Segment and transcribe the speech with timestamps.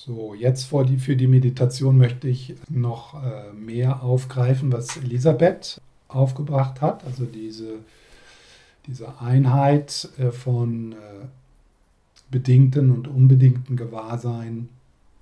[0.00, 6.80] So, jetzt die, für die Meditation möchte ich noch äh, mehr aufgreifen, was Elisabeth aufgebracht
[6.80, 7.04] hat.
[7.04, 7.80] Also diese,
[8.86, 10.96] diese Einheit äh, von äh,
[12.30, 14.68] bedingten und unbedingten Gewahrsein,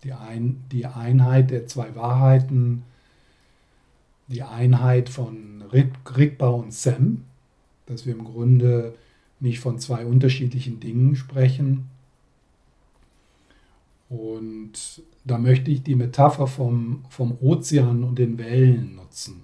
[0.04, 2.82] die, ein, die Einheit der zwei Wahrheiten,
[4.28, 7.24] die Einheit von Rigpa und Sem,
[7.86, 8.94] dass wir im Grunde
[9.40, 11.88] nicht von zwei unterschiedlichen Dingen sprechen.
[14.08, 19.42] Und da möchte ich die Metapher vom, vom Ozean und den Wellen nutzen.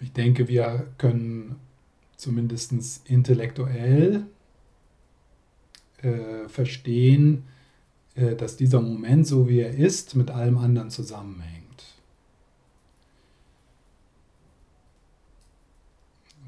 [0.00, 1.56] Ich denke, wir können
[2.16, 2.72] zumindest
[3.08, 4.26] intellektuell
[6.02, 7.44] äh, verstehen,
[8.14, 11.84] äh, dass dieser Moment, so wie er ist, mit allem anderen zusammenhängt.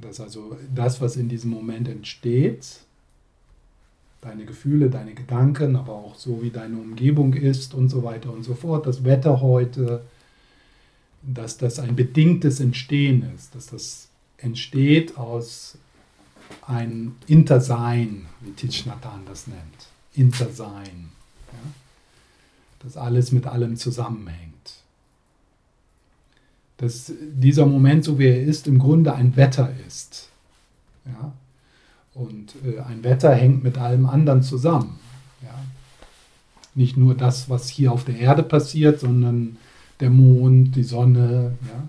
[0.02, 2.80] Dass also das, was in diesem Moment entsteht,
[4.20, 8.42] deine Gefühle, deine Gedanken, aber auch so wie deine Umgebung ist und so weiter und
[8.42, 10.02] so fort, das Wetter heute,
[11.22, 14.08] dass das ein bedingtes Entstehen ist, dass das
[14.38, 15.78] entsteht aus
[16.66, 19.88] einem Intersein, wie Titchnatan das nennt.
[20.14, 21.10] Intersein.
[21.52, 21.58] Ja?
[22.80, 24.82] Dass alles mit allem zusammenhängt.
[26.76, 30.28] Dass dieser Moment, so wie er ist, im Grunde ein Wetter ist.
[31.04, 31.32] Ja?
[32.18, 34.98] Und äh, ein Wetter hängt mit allem anderen zusammen.
[35.40, 35.54] Ja?
[36.74, 39.56] Nicht nur das, was hier auf der Erde passiert, sondern
[40.00, 41.88] der Mond, die Sonne, ja?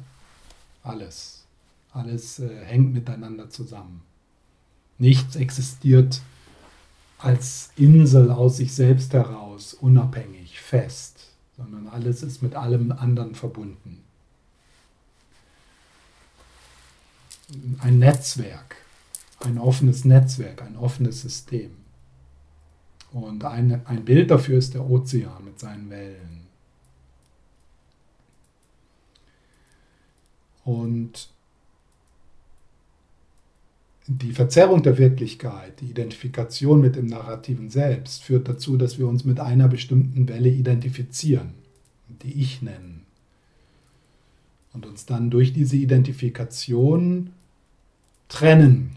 [0.84, 1.44] alles.
[1.92, 4.02] Alles äh, hängt miteinander zusammen.
[5.00, 6.22] Nichts existiert
[7.18, 14.04] als Insel aus sich selbst heraus, unabhängig, fest, sondern alles ist mit allem anderen verbunden.
[17.80, 18.78] Ein Netzwerk,
[19.46, 21.72] ein offenes Netzwerk, ein offenes System.
[23.12, 26.48] Und ein, ein Bild dafür ist der Ozean mit seinen Wellen.
[30.64, 31.30] Und
[34.06, 39.24] die Verzerrung der Wirklichkeit, die Identifikation mit dem narrativen Selbst führt dazu, dass wir uns
[39.24, 41.54] mit einer bestimmten Welle identifizieren,
[42.24, 43.06] die ich nennen.
[44.74, 47.32] Und uns dann durch diese Identifikation
[48.30, 48.96] trennen.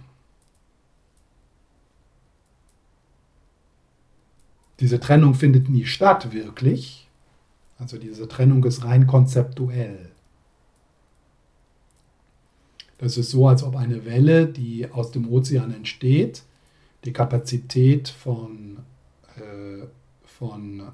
[4.81, 7.09] Diese Trennung findet nie statt, wirklich.
[7.79, 10.11] Also diese Trennung ist rein konzeptuell.
[12.99, 16.45] Das ist so, als ob eine Welle, die aus dem Ozean entsteht,
[17.05, 18.79] die Kapazität von,
[19.37, 19.87] äh,
[20.25, 20.93] von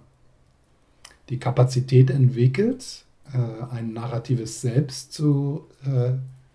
[1.29, 6.13] die Kapazität entwickelt, äh, ein narratives Selbst zu, äh,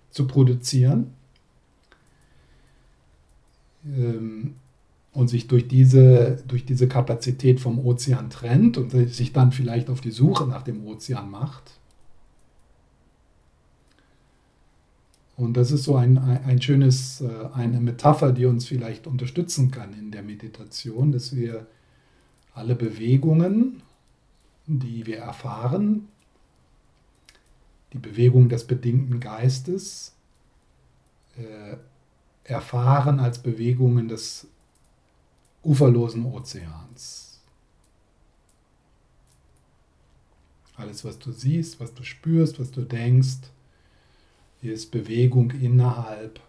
[0.09, 1.13] zu produzieren
[3.85, 4.55] ähm,
[5.13, 10.01] und sich durch diese, durch diese Kapazität vom Ozean trennt und sich dann vielleicht auf
[10.01, 11.79] die Suche nach dem Ozean macht.
[15.35, 19.93] Und das ist so ein, ein schönes, äh, eine Metapher, die uns vielleicht unterstützen kann
[19.93, 21.65] in der Meditation, dass wir
[22.53, 23.81] alle Bewegungen,
[24.67, 26.07] die wir erfahren,
[27.93, 30.15] die Bewegung des bedingten Geistes,
[31.35, 31.77] äh,
[32.43, 34.47] erfahren als Bewegungen des
[35.63, 37.39] uferlosen Ozeans.
[40.75, 43.49] Alles, was du siehst, was du spürst, was du denkst,
[44.61, 46.39] ist Bewegung innerhalb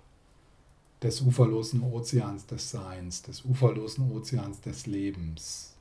[1.03, 5.75] des uferlosen Ozeans des Seins, des uferlosen Ozeans des Lebens.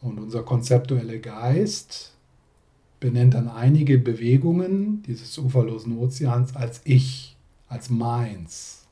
[0.00, 2.12] Und unser konzeptueller Geist
[3.00, 7.36] benennt dann einige Bewegungen dieses uferlosen Ozeans als ich,
[7.68, 8.85] als meins.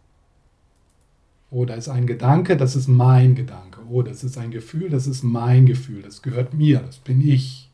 [1.55, 3.81] Oder ist ein Gedanke, das ist mein Gedanke.
[3.89, 6.03] Oder es ist ein Gefühl, das ist mein Gefühl.
[6.03, 7.71] Das gehört mir, das bin ich.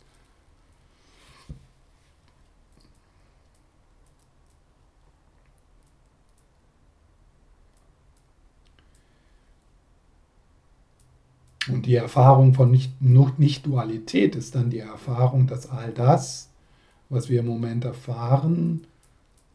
[11.69, 12.71] Und die Erfahrung von
[13.01, 16.51] Nicht-Dualität ist dann die Erfahrung, dass all das,
[17.09, 18.87] was wir im Moment erfahren,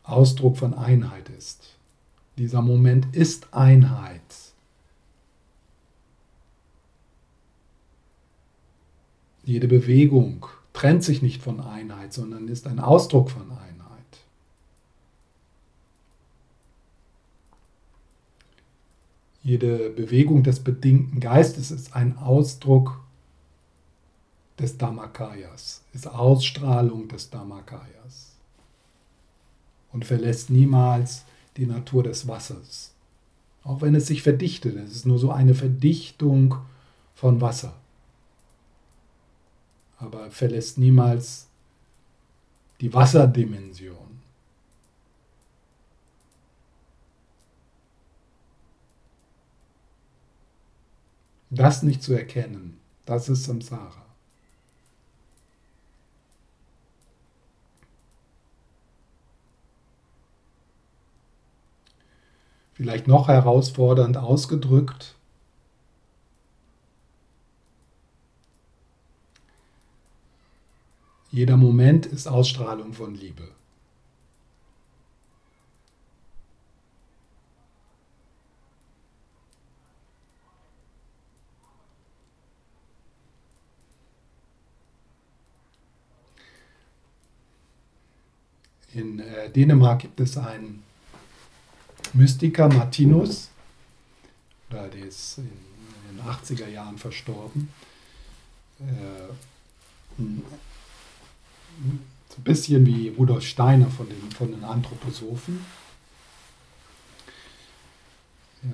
[0.01, 1.75] Ausdruck von Einheit ist.
[2.37, 4.21] Dieser Moment ist Einheit.
[9.43, 13.65] Jede Bewegung trennt sich nicht von Einheit, sondern ist ein Ausdruck von Einheit.
[19.43, 22.99] Jede Bewegung des bedingten Geistes ist ein Ausdruck
[24.57, 28.35] des Dhammakayas, ist Ausstrahlung des Dhammakayas
[29.93, 31.25] und verlässt niemals
[31.57, 32.93] die Natur des Wassers.
[33.63, 36.55] Auch wenn es sich verdichtet, es ist nur so eine Verdichtung
[37.15, 37.75] von Wasser.
[39.97, 41.47] Aber verlässt niemals
[42.81, 43.97] die Wasserdimension.
[51.49, 54.04] Das nicht zu erkennen, das ist Samsara.
[62.75, 65.15] Vielleicht noch herausfordernd ausgedrückt.
[71.31, 73.47] Jeder Moment ist Ausstrahlung von Liebe.
[88.93, 90.84] In äh, Dänemark gibt es einen
[92.15, 93.49] Mystiker Martinus,
[94.71, 95.49] der ist in,
[96.09, 97.67] den 80er Jahren verstorben.
[98.79, 99.33] Äh,
[100.17, 100.23] so
[102.37, 105.59] ein bisschen wie Rudolf Steiner von den, von den Anthroposophen.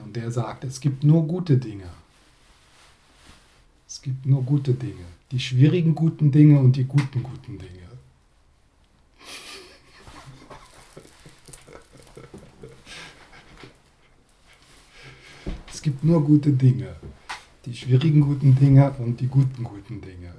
[0.03, 1.89] Und der sagt, es gibt nur gute Dinge.
[3.87, 5.05] Es gibt nur gute Dinge.
[5.31, 7.90] Die schwierigen guten Dinge und die guten guten Dinge.
[15.81, 16.95] Es gibt nur gute Dinge.
[17.65, 20.31] Die schwierigen guten Dinge und die guten guten Dinge.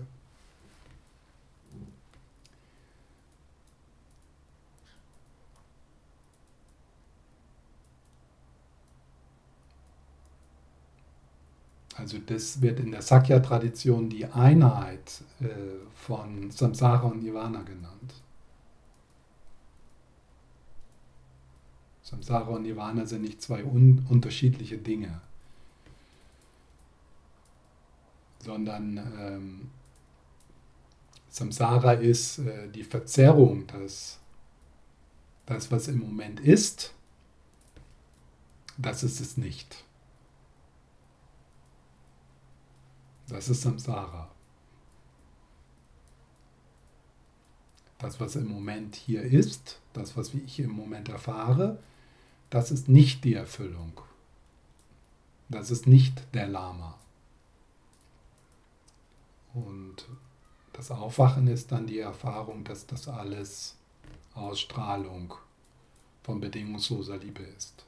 [11.96, 15.48] Also das wird in der Sakya-Tradition die Einheit äh,
[15.92, 18.14] von Samsara und Nirvana genannt.
[22.04, 25.20] Samsara und Nirvana sind nicht zwei un unterschiedliche Dinge.
[28.42, 29.70] Sondern ähm,
[31.28, 34.20] Samsara ist äh, die Verzerrung, das,
[35.46, 36.92] das, was im Moment ist,
[38.76, 39.84] das ist es nicht.
[43.28, 44.30] Das ist Samsara.
[47.98, 51.78] Das, was im Moment hier ist, das, was ich im Moment erfahre,
[52.50, 54.00] das ist nicht die Erfüllung.
[55.48, 56.98] Das ist nicht der Lama.
[59.54, 60.08] Und
[60.72, 63.76] das Aufwachen ist dann die Erfahrung, dass das alles
[64.34, 65.34] Ausstrahlung
[66.22, 67.84] von bedingungsloser Liebe ist.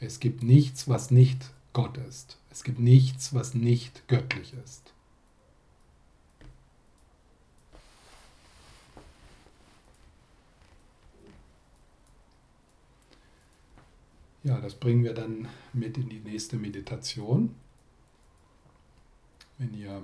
[0.00, 2.38] Es gibt nichts, was nicht Gott ist.
[2.50, 4.94] Es gibt nichts, was nicht göttlich ist.
[14.42, 17.54] Ja, das bringen wir dann mit in die nächste Meditation.
[19.58, 20.02] Wenn ihr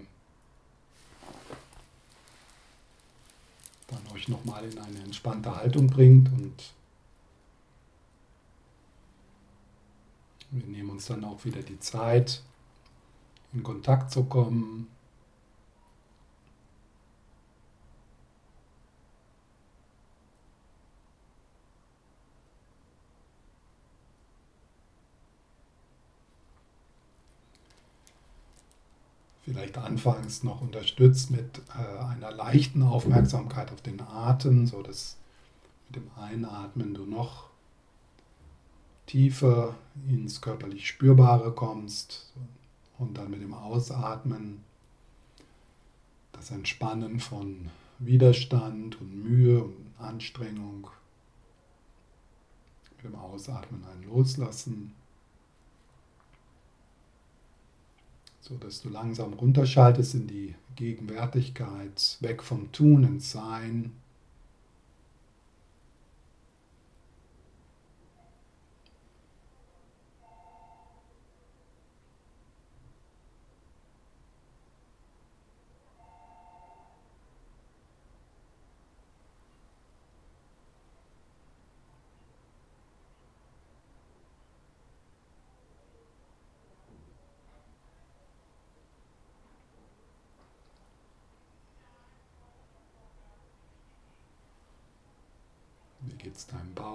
[3.87, 6.73] dann euch nochmal in eine entspannte Haltung bringt und
[10.51, 12.43] wir nehmen uns dann auch wieder die Zeit,
[13.55, 14.89] in Kontakt zu kommen
[29.47, 35.17] vielleicht anfangs noch unterstützt mit äh, einer leichten Aufmerksamkeit auf den Atem, so dass
[35.87, 37.49] mit dem Einatmen du noch
[39.07, 39.77] tiefer
[40.09, 42.33] ins körperlich Spürbare kommst
[42.99, 44.65] und dann mit dem Ausatmen
[46.33, 50.89] das Entspannen von Widerstand und Mühe und Anstrengung.
[52.97, 54.93] Mit dem Ausatmen ein Loslassen.
[58.47, 63.93] So dass du langsam runterschaltest in die Gegenwärtigkeit, weg vom Tun ins Sein.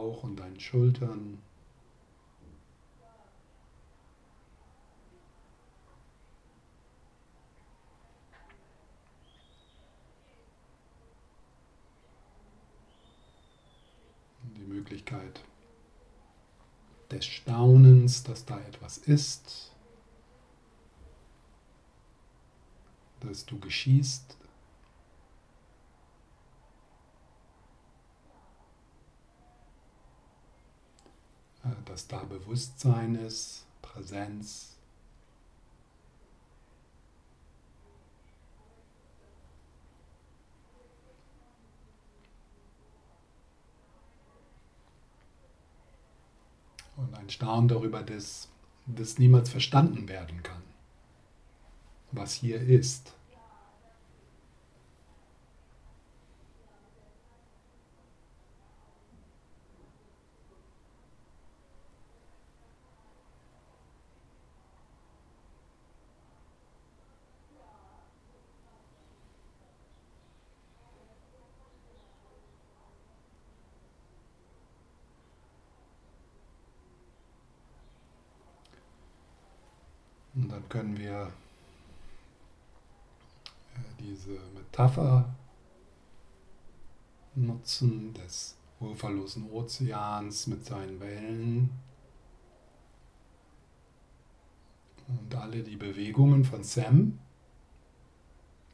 [0.02, 1.38] Bauch und deinen Schultern.
[14.58, 15.44] Die Möglichkeit
[17.12, 19.72] des Staunens, dass da etwas ist,
[23.20, 24.41] dass du geschießt.
[31.86, 34.76] Dass da Bewusstsein ist, Präsenz.
[46.96, 48.48] Und ein Staunen darüber, dass
[48.86, 50.62] das niemals verstanden werden kann,
[52.12, 53.14] was hier ist.
[80.34, 81.30] Und dann können wir
[83.76, 85.36] äh, diese Metapher
[87.36, 91.70] nutzen des uferlosen Ozeans mit seinen Wellen.
[95.08, 97.20] Und alle die Bewegungen von Sam,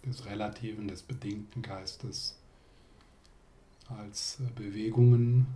[0.05, 2.37] des relativen, des bedingten Geistes,
[3.89, 5.47] als äh, Bewegungen,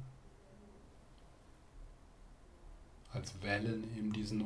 [3.14, 4.44] als Wellen in diesen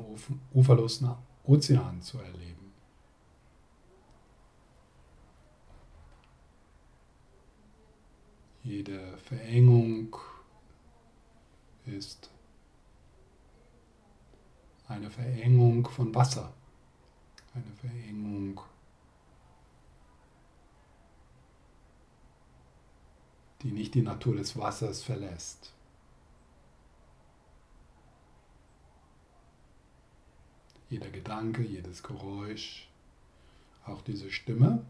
[0.52, 1.08] uferlosen
[1.46, 2.72] Ozean zu erleben.
[8.64, 10.16] Jede Verengung
[11.84, 12.30] ist
[14.88, 16.52] eine Verengung von Wasser,
[17.54, 18.60] eine Verengung,
[23.62, 25.75] die nicht die Natur des Wassers verlässt.
[30.96, 32.88] Jeder Gedanke, jedes Geräusch,
[33.84, 34.82] auch diese Stimme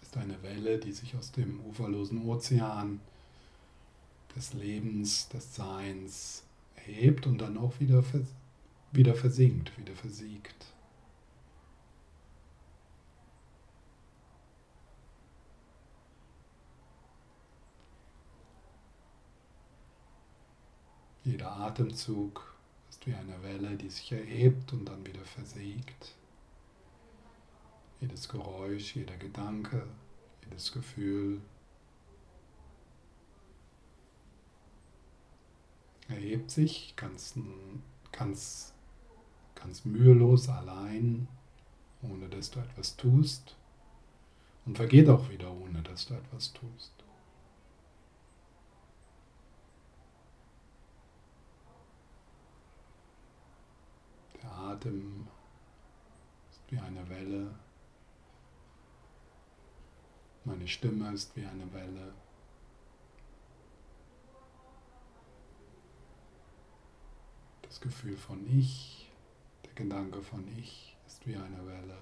[0.00, 3.00] ist eine Welle, die sich aus dem uferlosen Ozean
[4.36, 6.44] des Lebens, des Seins
[6.76, 8.04] hebt und dann auch wieder,
[8.92, 10.66] wieder versinkt, wieder versiegt.
[21.24, 22.57] Jeder Atemzug
[22.98, 26.14] ist wie eine Welle, die sich erhebt und dann wieder versiegt.
[28.00, 29.86] Jedes Geräusch, jeder Gedanke,
[30.44, 31.40] jedes Gefühl
[36.08, 37.34] erhebt sich ganz,
[38.12, 38.72] ganz,
[39.54, 41.28] ganz mühelos allein,
[42.02, 43.56] ohne dass du etwas tust
[44.64, 46.92] und vergeht auch wieder, ohne dass du etwas tust.
[54.42, 55.26] Der Atem
[56.50, 57.52] ist wie eine Welle.
[60.44, 62.14] Meine Stimme ist wie eine Welle.
[67.62, 69.10] Das Gefühl von Ich,
[69.64, 71.98] der Gedanke von Ich ist wie eine Welle.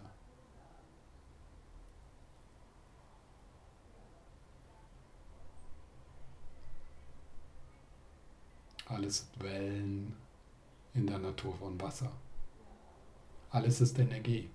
[8.85, 10.14] Alles Wellen
[10.95, 12.12] in der Natur von Wasser.
[13.57, 14.51] Alles ist Energie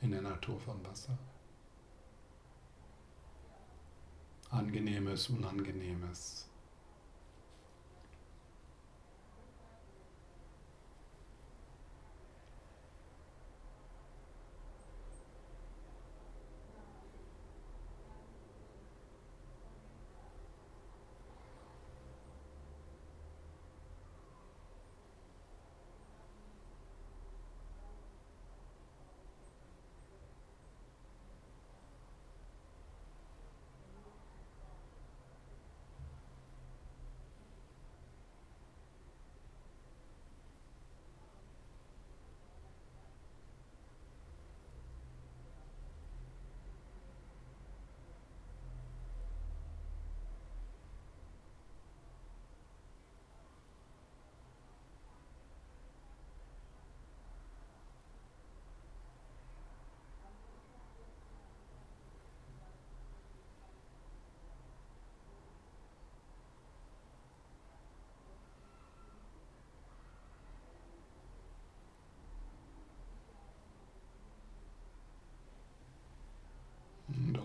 [0.00, 1.18] in der Natur von Wasser.
[4.48, 6.48] Angenehmes, Unangenehmes.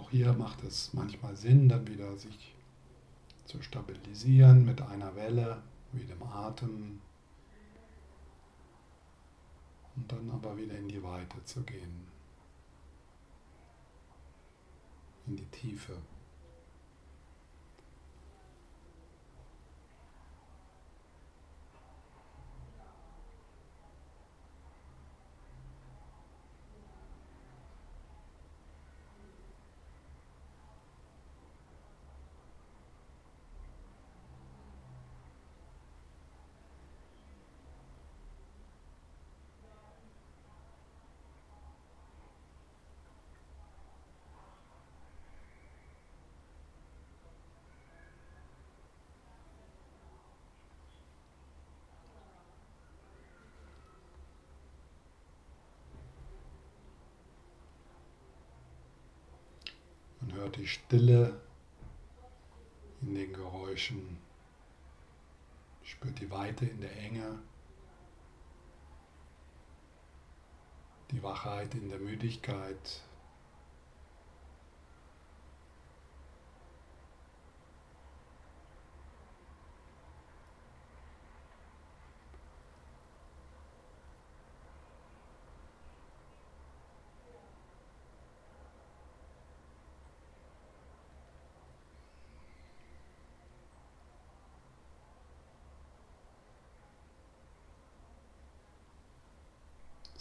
[0.08, 2.56] Auch hier macht es manchmal Sinn, dann wieder sich
[3.46, 5.62] zu stabilisieren mit einer Welle,
[5.92, 7.02] wie dem Atem.
[9.96, 12.08] Und dann aber wieder in die Weite zu gehen,
[15.26, 15.98] in die Tiefe.
[60.48, 61.42] Hört die Stille
[63.01, 64.18] in den Geräuschen,
[65.84, 67.39] spürt die Weite in der Enge,
[71.12, 73.01] die Wachheit in der Müdigkeit.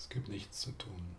[0.07, 1.17] Es gibt nichts zu tun.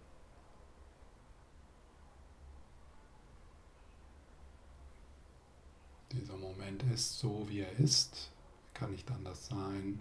[6.12, 8.32] Dieser Moment ist so, wie er ist,
[8.76, 10.00] kann nicht anders sein.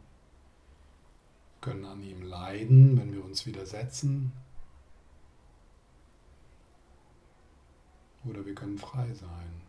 [1.54, 4.32] Wir können an ihm leiden, wenn wir uns widersetzen.
[8.24, 9.62] Oder wir können frei sein.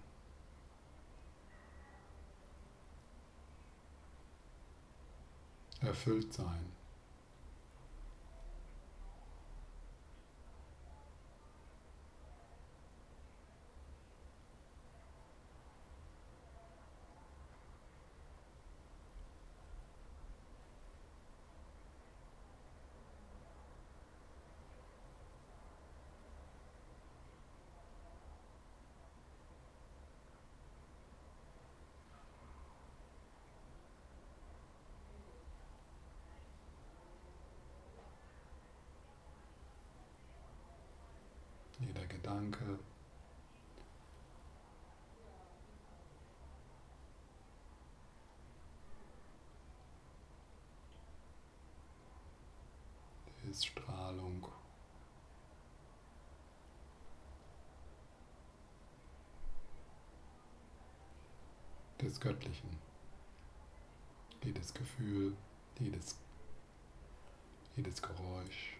[5.80, 6.78] Erfüllt sein.
[42.28, 42.80] Gedanke.
[53.58, 54.48] Ist Strahlung.
[62.00, 62.70] des Göttlichen.
[64.44, 65.36] Jedes Gefühl,
[65.80, 66.16] jedes,
[67.76, 68.77] jedes Geräusch.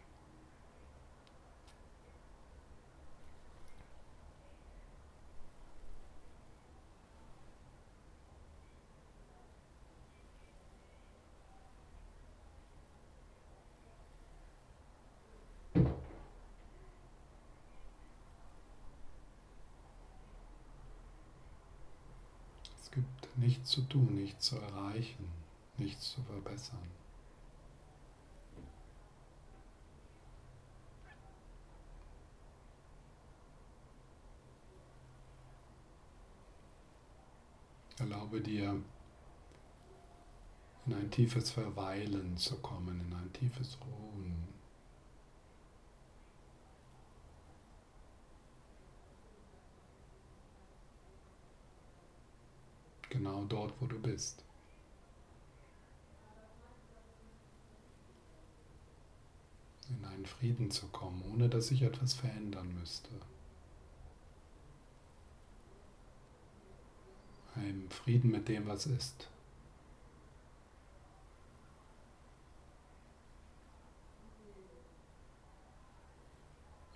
[23.48, 25.30] Nichts zu tun, nichts zu erreichen,
[25.78, 26.92] nichts zu verbessern.
[38.00, 38.84] Erlaube dir,
[40.86, 44.57] in ein tiefes Verweilen zu kommen, in ein tiefes Ruhen.
[53.10, 54.44] Genau dort, wo du bist.
[59.90, 63.10] In einen Frieden zu kommen, ohne dass sich etwas verändern müsste.
[67.56, 69.30] Ein Frieden mit dem, was ist.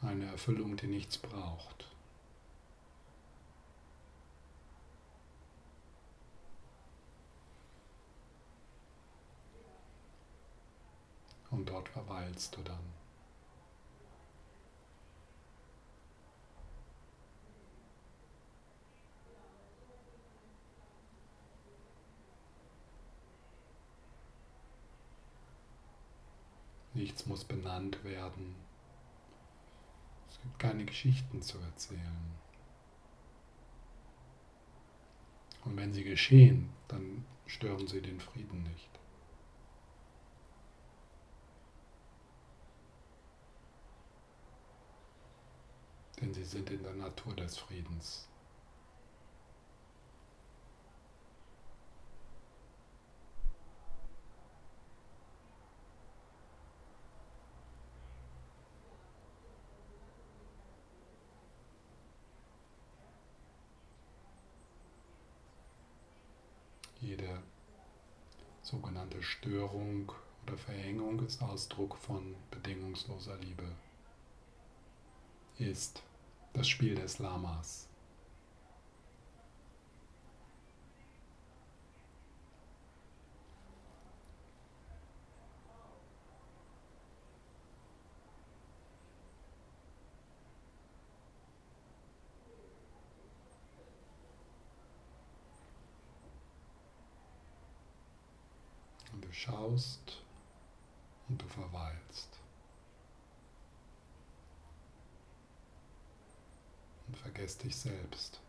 [0.01, 1.90] Eine Erfüllung, die nichts braucht.
[12.11, 12.77] Verweilst du dann.
[26.93, 28.55] Nichts muss benannt werden.
[30.29, 32.35] Es gibt keine Geschichten zu erzählen.
[35.63, 39.00] Und wenn sie geschehen, dann stören sie den Frieden nicht.
[46.21, 48.27] Denn sie sind in der Natur des Friedens.
[66.99, 67.41] Jede
[68.61, 70.11] sogenannte Störung
[70.45, 73.65] oder Verhängung ist Ausdruck von bedingungsloser Liebe.
[75.57, 76.03] Ist
[76.53, 77.87] das Spiel des Lamas.
[99.31, 100.23] du schaust
[101.29, 102.39] und du verweilst.
[107.07, 108.39] Und vergesst dich selbst.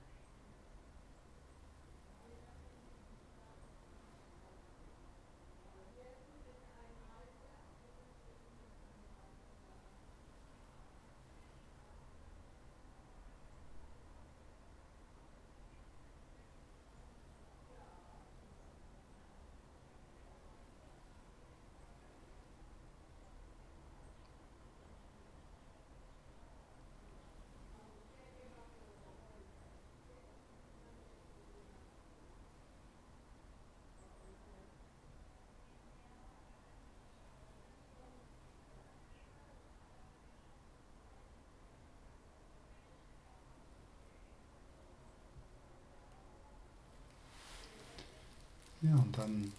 [48.92, 49.50] Ja, und dann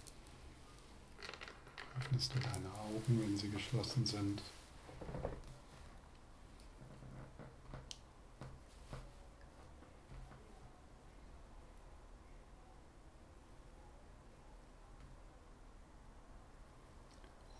[1.98, 4.40] öffnest du deine Augen, wenn sie geschlossen sind.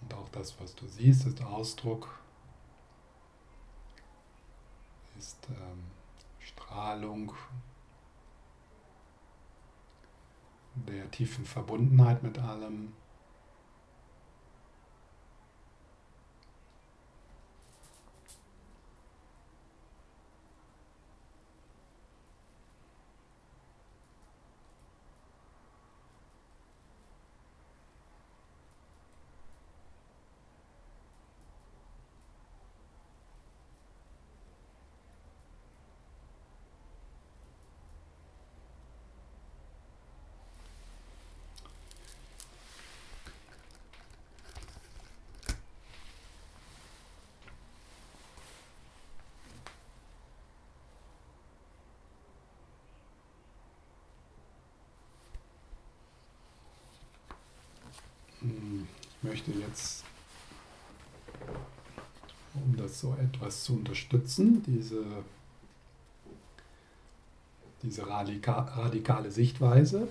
[0.01, 2.21] Und auch das, was du siehst, ist Ausdruck,
[5.19, 5.83] ist ähm,
[6.39, 7.33] Strahlung,
[10.75, 12.93] der tiefen Verbundenheit mit allem.
[58.45, 60.05] Ich möchte jetzt,
[62.53, 65.05] um das so etwas zu unterstützen, diese,
[67.83, 70.09] diese radika radikale Sichtweise,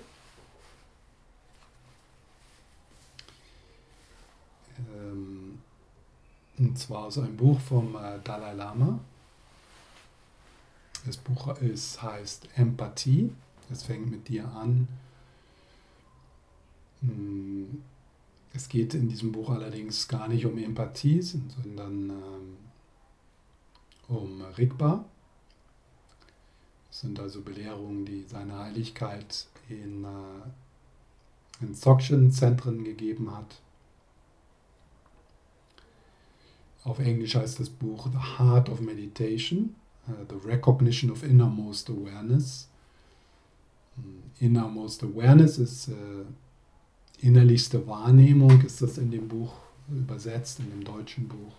[4.94, 5.58] ähm,
[6.58, 9.00] und zwar aus einem Buch vom äh, Dalai Lama.
[11.06, 13.30] Das Buch ist, heißt Empathie.
[13.70, 14.88] Es fängt mit dir an.
[17.00, 17.82] Hm,
[18.52, 22.56] es geht in diesem Buch allerdings gar nicht um Empathie, sondern ähm,
[24.08, 25.04] um Rigpa.
[26.88, 33.60] Das sind also Belehrungen, die seine Heiligkeit in, äh, in Dzogchen-Zentren gegeben hat.
[36.84, 39.74] Auf Englisch heißt das Buch The Heart of Meditation,
[40.06, 42.68] uh, The Recognition of Innermost Awareness.
[44.38, 46.24] Innermost Awareness ist äh,
[47.20, 49.54] innerlichste Wahrnehmung ist das in dem Buch
[49.88, 51.54] übersetzt, in dem deutschen Buch.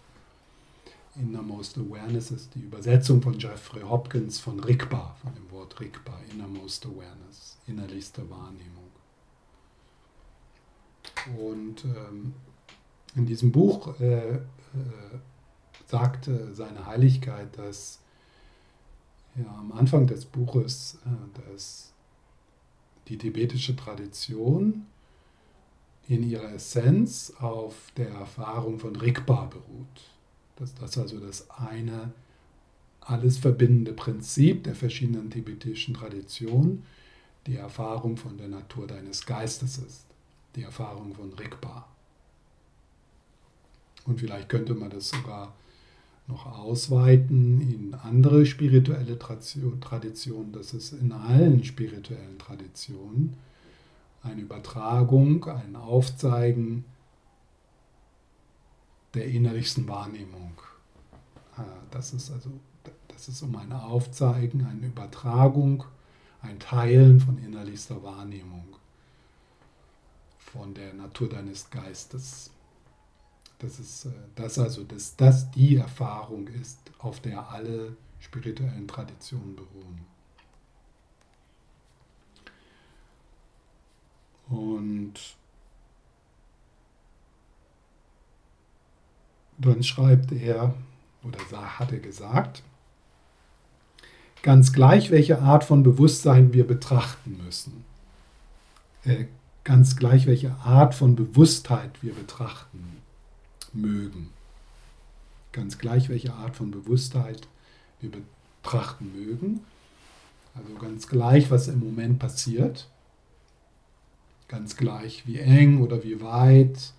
[1.17, 6.85] Innermost Awareness ist die Übersetzung von Jeffrey Hopkins von Rigpa, von dem Wort Rigpa, Innermost
[6.85, 8.91] Awareness, innerlichste Wahrnehmung.
[11.37, 12.33] Und ähm,
[13.15, 14.41] in diesem Buch äh, äh,
[15.87, 17.99] sagte seine Heiligkeit, dass
[19.35, 21.93] ja, am Anfang des Buches, äh, dass
[23.07, 24.85] die tibetische Tradition
[26.07, 30.14] in ihrer Essenz auf der Erfahrung von Rigpa beruht.
[30.57, 32.11] Dass das also das eine
[33.01, 36.83] alles verbindende Prinzip der verschiedenen tibetischen Traditionen,
[37.45, 40.05] die Erfahrung von der Natur deines Geistes ist,
[40.55, 41.87] die Erfahrung von Rigpa.
[44.05, 45.53] Und vielleicht könnte man das sogar
[46.27, 53.35] noch ausweiten in andere spirituelle Traditionen, dass es in allen spirituellen Traditionen
[54.23, 56.85] eine Übertragung, ein Aufzeigen
[59.15, 60.53] der innerlichsten Wahrnehmung.
[61.57, 62.51] Äh, das ist also,
[63.07, 65.85] das ist um ein Aufzeigen, eine Übertragung,
[66.41, 68.75] ein Teilen von innerlichster Wahrnehmung,
[70.37, 72.51] von der Natur deines Geistes.
[73.59, 79.55] Das ist äh, das also, dass das die Erfahrung ist, auf der alle spirituellen Traditionen
[79.55, 80.05] beruhen.
[84.47, 85.13] Und
[89.57, 90.73] dann schreibt er,
[91.23, 91.39] oder
[91.79, 92.61] hat er gesagt,
[94.43, 97.83] ganz gleich, welche Art von Bewusstsein wir betrachten müssen.
[99.03, 99.25] Äh,
[99.63, 103.01] ganz gleich, welche Art von Bewusstheit wir betrachten
[103.73, 104.29] mögen.
[105.51, 107.47] Ganz gleich, welche Art von Bewusstheit
[108.01, 109.61] wir betrachten mögen.
[110.53, 112.87] Also ganz gleich, was im Moment passiert.
[114.47, 116.93] Ganz gleich, wie eng oder wie weit,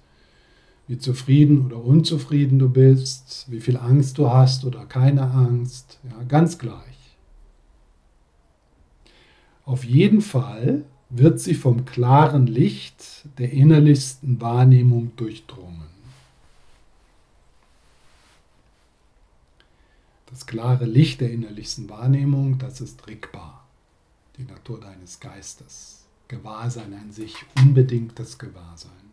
[0.88, 5.98] wie zufrieden oder unzufrieden du bist, wie viel Angst du hast oder keine Angst.
[6.04, 7.16] Ja, ganz gleich.
[9.64, 15.96] Auf jeden Fall wird sie vom klaren Licht der innerlichsten Wahrnehmung durchdrungen.
[20.26, 23.64] Das klare Licht der innerlichsten Wahrnehmung, das ist regbar,
[24.36, 26.04] die Natur deines Geistes.
[26.28, 29.05] Gewahrsein an sich, unbedingtes Gewahrsein.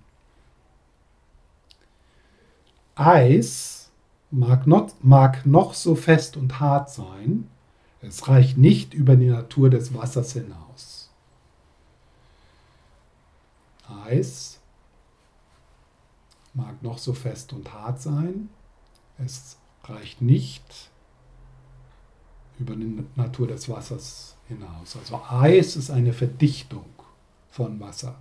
[2.96, 3.92] Eis
[4.32, 7.50] mag, not, mag noch so fest und hart sein,
[8.02, 11.10] es reicht nicht über die Natur des Wassers hinaus.
[14.06, 14.60] Eis
[16.54, 18.50] mag noch so fest und hart sein,
[19.18, 20.92] es reicht nicht
[22.60, 24.96] über die Natur des Wassers hinaus.
[24.96, 26.86] Also Eis ist eine Verdichtung
[27.50, 28.16] von Wasser.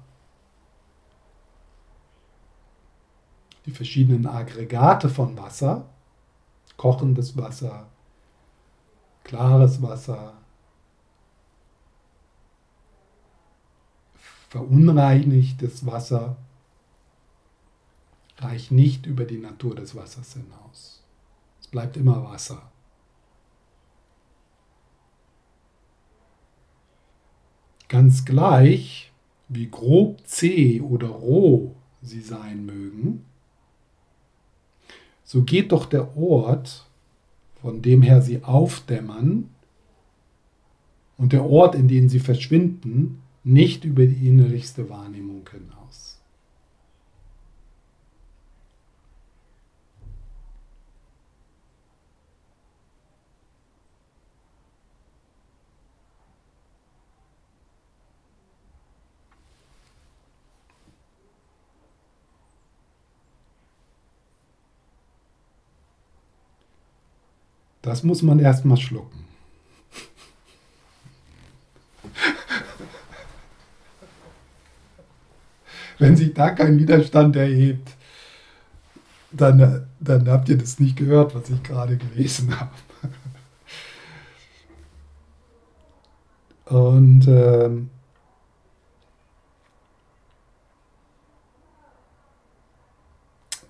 [3.67, 5.89] Die verschiedenen Aggregate von Wasser,
[6.77, 7.89] kochendes Wasser,
[9.25, 10.35] klares Wasser,
[14.49, 16.37] verunreinigtes Wasser,
[18.39, 21.03] reicht nicht über die Natur des Wassers hinaus.
[21.61, 22.71] Es bleibt immer Wasser.
[27.89, 29.13] Ganz gleich,
[29.49, 33.25] wie grob zäh oder roh sie sein mögen,
[35.33, 36.85] so geht doch der Ort,
[37.63, 39.49] von dem her sie aufdämmern,
[41.17, 46.21] und der Ort, in den sie verschwinden, nicht über die innerlichste Wahrnehmung hinaus.
[67.83, 69.25] Das muss man erstmal schlucken.
[75.99, 77.97] Wenn sich da kein Widerstand erhebt,
[79.31, 82.73] dann, dann habt ihr das nicht gehört, was ich gerade gelesen habe.
[86.67, 87.91] Und ähm,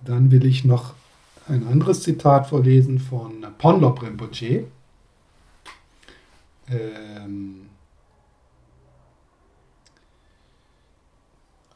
[0.05, 0.94] dann will ich noch
[1.48, 4.66] ein anderes Zitat vorlesen von Ponlop Rinpoche.
[6.68, 7.68] Ähm,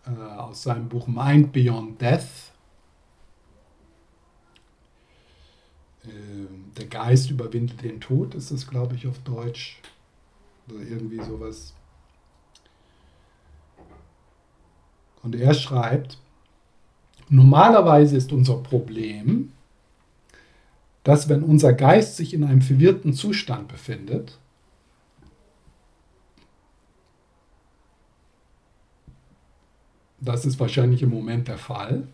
[0.07, 2.53] äh, aus seinem Buch Mind Beyond Death.
[6.05, 6.09] Äh,
[6.77, 9.81] der Geist überwindet den Tod, ist es, glaube ich, auf Deutsch.
[10.69, 11.75] Oder irgendwie sowas.
[15.23, 16.19] Und er schreibt,
[17.29, 19.53] normalerweise ist unser Problem,
[21.07, 24.41] dass wenn unser Geist sich in einem verwirrten Zustand befindet,
[30.21, 32.09] das ist wahrscheinlich im Moment der Fall,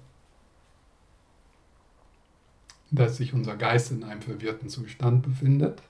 [2.91, 5.81] dass sich unser Geist in einem verwirrten Zustand befindet.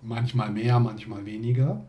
[0.00, 1.84] Manchmal mehr, manchmal weniger.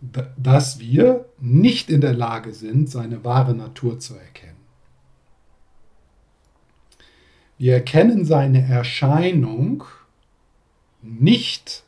[0.00, 4.56] Dass wir nicht in der Lage sind, seine wahre Natur zu erkennen.
[7.58, 9.84] Wir erkennen seine Erscheinung
[11.02, 11.84] nicht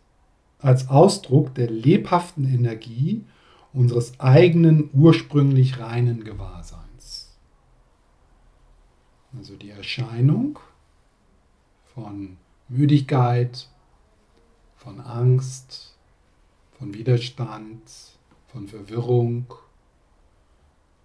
[0.59, 3.25] als Ausdruck der lebhaften Energie
[3.73, 7.35] unseres eigenen ursprünglich reinen Gewahrseins.
[9.37, 10.59] Also die Erscheinung
[11.95, 12.37] von
[12.69, 13.69] Müdigkeit,
[14.77, 15.92] von Angst,
[16.83, 17.81] von Widerstand,
[18.49, 19.55] von Verwirrung,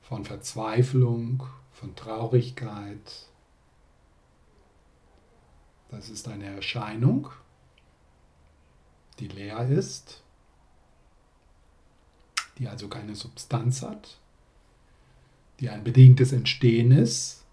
[0.01, 3.27] von Verzweiflung, von Traurigkeit.
[5.91, 7.29] Das ist eine Erscheinung,
[9.19, 10.23] die leer ist,
[12.57, 14.17] die also keine Substanz hat,
[15.59, 17.43] die ein bedingtes Entstehen ist,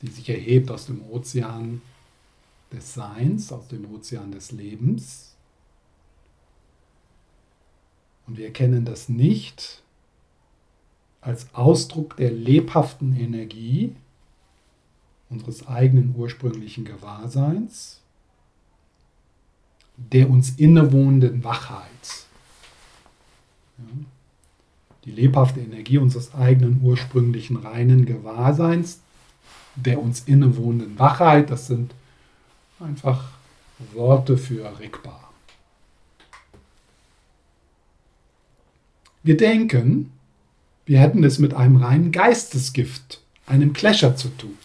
[0.00, 1.82] die sich erhebt aus dem Ozean
[2.70, 5.33] des Seins, aus dem Ozean des Lebens.
[8.26, 9.82] Und wir erkennen das nicht
[11.20, 13.94] als Ausdruck der lebhaften Energie
[15.30, 18.00] unseres eigenen ursprünglichen Gewahrseins,
[19.96, 22.26] der uns innewohnenden Wachheit.
[23.78, 23.84] Ja,
[25.04, 29.00] die lebhafte Energie unseres eigenen ursprünglichen reinen Gewahrseins,
[29.76, 31.94] der uns innewohnenden Wachheit, das sind
[32.80, 33.32] einfach
[33.92, 35.33] Worte für Rigpa.
[39.24, 40.12] Wir denken,
[40.86, 44.56] wir hätten es mit einem reinen Geistesgift, einem Clasher zu tun.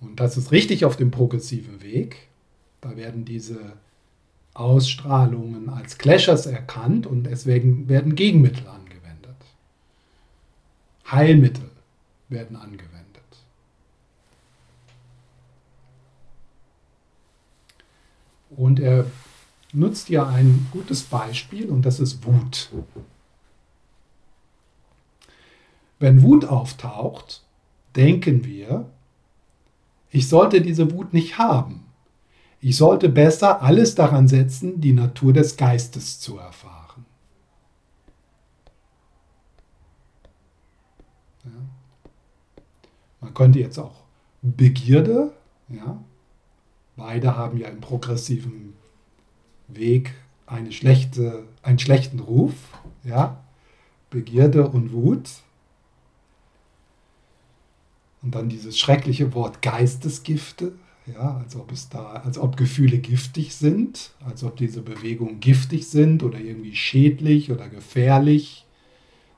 [0.00, 2.28] Und das ist richtig auf dem progressiven Weg.
[2.80, 3.74] Da werden diese
[4.54, 9.36] Ausstrahlungen als Clashers erkannt und deswegen werden Gegenmittel angewendet.
[11.10, 11.68] Heilmittel
[12.30, 12.99] werden angewendet.
[18.56, 19.06] Und er
[19.72, 22.70] nutzt ja ein gutes Beispiel und das ist Wut.
[25.98, 27.42] Wenn Wut auftaucht,
[27.94, 28.86] denken wir,
[30.10, 31.86] ich sollte diese Wut nicht haben.
[32.60, 37.06] Ich sollte besser alles daran setzen, die Natur des Geistes zu erfahren.
[41.44, 41.50] Ja.
[43.20, 44.02] Man könnte jetzt auch
[44.42, 45.32] Begierde,
[45.68, 46.02] ja,
[47.00, 48.74] beide haben ja im progressiven
[49.68, 50.12] Weg
[50.46, 52.52] eine schlechte, einen schlechten Ruf,
[53.04, 53.42] ja,
[54.10, 55.30] Begierde und Wut.
[58.22, 60.72] Und dann dieses schreckliche Wort Geistesgifte,
[61.06, 65.88] ja, als ob es da, als ob Gefühle giftig sind, als ob diese Bewegungen giftig
[65.88, 68.66] sind oder irgendwie schädlich oder gefährlich,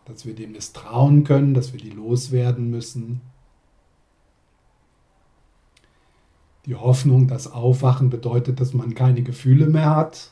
[0.07, 3.21] dass wir dem misstrauen können, dass wir die loswerden müssen.
[6.67, 10.31] Die Hoffnung, dass Aufwachen bedeutet, dass man keine Gefühle mehr hat.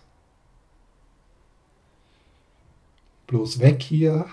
[3.27, 4.27] Bloß weg hier,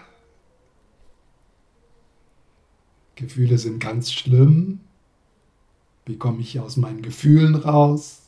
[3.17, 4.79] Gefühle sind ganz schlimm.
[6.05, 8.21] Wie komme ich aus meinen Gefühlen raus?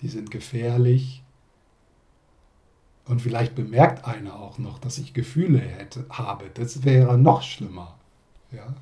[0.00, 1.22] Die sind gefährlich.
[3.04, 6.50] Und vielleicht bemerkt einer auch noch, dass ich Gefühle hätte, habe.
[6.54, 7.98] Das wäre noch schlimmer.
[8.50, 8.74] Ja?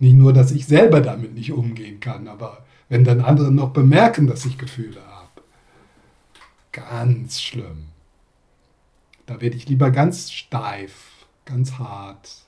[0.00, 4.26] Nicht nur, dass ich selber damit nicht umgehen kann, aber wenn dann andere noch bemerken,
[4.26, 5.42] dass ich Gefühle habe.
[6.72, 7.86] Ganz schlimm.
[9.26, 12.46] Da werde ich lieber ganz steif, ganz hart.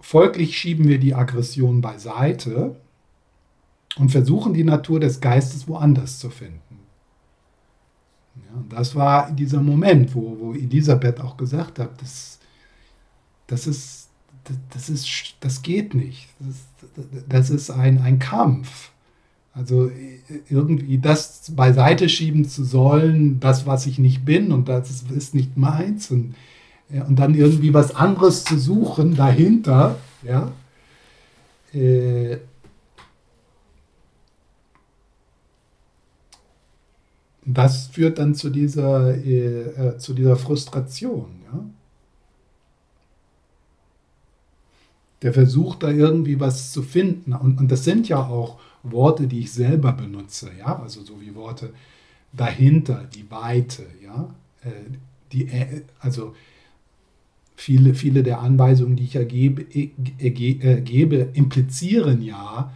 [0.00, 2.74] Folglich schieben wir die Aggression beiseite
[3.96, 6.69] und versuchen die Natur des Geistes woanders zu finden.
[8.36, 12.38] Ja, und das war dieser Moment, wo, wo Elisabeth auch gesagt hat, das,
[13.46, 14.08] das, ist,
[14.72, 16.28] das, ist, das geht nicht.
[16.38, 16.56] Das,
[17.28, 18.90] das ist ein, ein Kampf.
[19.52, 19.90] Also
[20.48, 25.56] irgendwie das beiseite schieben zu sollen, das, was ich nicht bin und das ist nicht
[25.56, 26.10] meins.
[26.10, 26.34] Und
[26.88, 30.52] ja, und dann irgendwie was anderes zu suchen dahinter, ja,
[31.72, 32.38] äh,
[37.54, 41.26] das führt dann zu dieser, äh, äh, zu dieser Frustration.
[41.52, 41.64] Ja?
[45.22, 47.32] Der versucht da irgendwie was zu finden.
[47.32, 50.50] Und, und das sind ja auch Worte, die ich selber benutze.
[50.58, 50.80] Ja?
[50.80, 51.72] Also so wie Worte
[52.32, 53.86] dahinter, die Weite.
[54.02, 54.34] Ja?
[54.62, 54.70] Äh,
[55.32, 56.34] die, äh, also
[57.56, 59.66] viele, viele der Anweisungen, die ich ergebe,
[60.18, 62.72] ergebe, implizieren ja,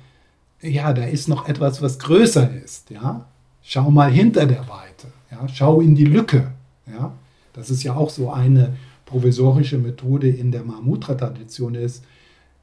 [0.61, 2.91] ja, da ist noch etwas, was größer ist.
[2.91, 3.27] Ja?
[3.67, 5.09] Schau mal hinter der Weite.
[5.31, 5.49] Ja?
[5.49, 6.53] Schau in die Lücke.
[6.87, 7.15] Ja?
[7.55, 12.05] Das ist ja auch so eine provisorische Methode in der Mahamudra-Tradition ist,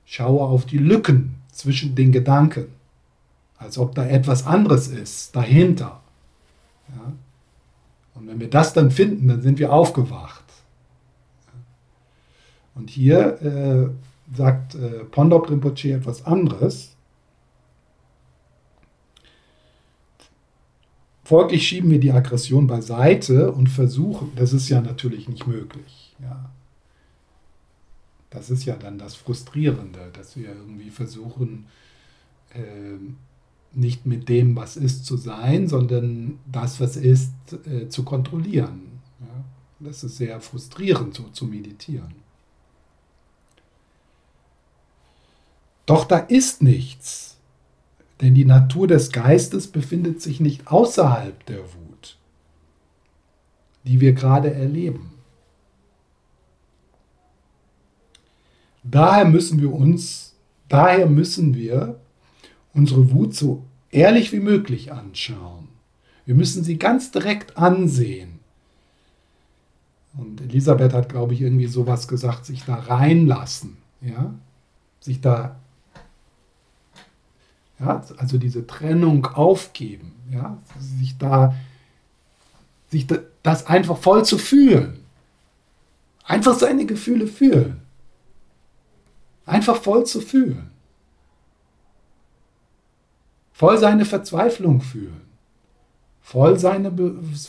[0.06, 2.68] schaue auf die Lücken zwischen den Gedanken,
[3.58, 6.02] als ob da etwas anderes ist, dahinter.
[6.90, 7.14] Ja?
[8.16, 10.44] Und wenn wir das dann finden, dann sind wir aufgewacht.
[12.76, 16.96] Und hier äh, sagt äh, Pondop Rinpoche etwas anderes.
[21.32, 26.14] Folglich schieben wir die Aggression beiseite und versuchen, das ist ja natürlich nicht möglich.
[26.22, 26.52] Ja.
[28.30, 31.68] Das ist ja dann das Frustrierende, dass wir irgendwie versuchen,
[32.54, 32.98] äh,
[33.72, 37.32] nicht mit dem, was ist, zu sein, sondern das, was ist,
[37.66, 39.00] äh, zu kontrollieren.
[39.22, 39.46] Ja.
[39.88, 42.14] Das ist sehr frustrierend, so zu meditieren.
[45.86, 47.31] Doch da ist nichts.
[48.22, 52.18] Denn die Natur des Geistes befindet sich nicht außerhalb der Wut,
[53.84, 55.12] die wir gerade erleben.
[58.84, 60.36] Daher müssen wir uns,
[60.68, 62.00] daher müssen wir
[62.74, 65.68] unsere Wut so ehrlich wie möglich anschauen.
[66.26, 68.40] Wir müssen sie ganz direkt ansehen.
[70.14, 74.34] Und Elisabeth hat, glaube ich, irgendwie sowas gesagt, sich da reinlassen, ja,
[75.00, 75.61] sich da
[77.82, 81.56] ja, also diese Trennung aufgeben, ja, sich da,
[82.90, 83.08] sich
[83.42, 85.00] das einfach voll zu fühlen.
[86.24, 87.82] Einfach seine Gefühle fühlen.
[89.46, 90.70] Einfach voll zu fühlen.
[93.52, 95.22] Voll seine Verzweiflung fühlen.
[96.22, 96.92] Voll, seine,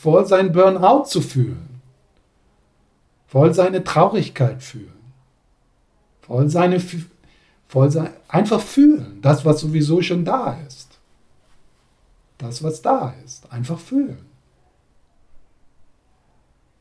[0.00, 1.80] voll sein Burnout zu fühlen.
[3.26, 4.92] Voll seine Traurigkeit fühlen.
[6.22, 6.80] Voll seine
[7.72, 11.00] voll sein, einfach fühlen, das, was sowieso schon da ist.
[12.36, 14.26] Das, was da ist, einfach fühlen.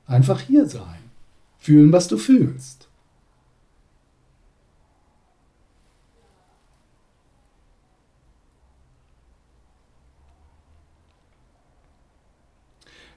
[0.05, 0.99] Einfach hier sein.
[1.59, 2.89] Fühlen, was du fühlst.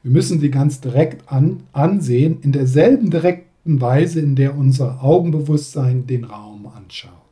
[0.05, 6.07] Wir müssen sie ganz direkt an, ansehen, in derselben direkten Weise, in der unser Augenbewusstsein
[6.07, 7.24] den Raum anschaut.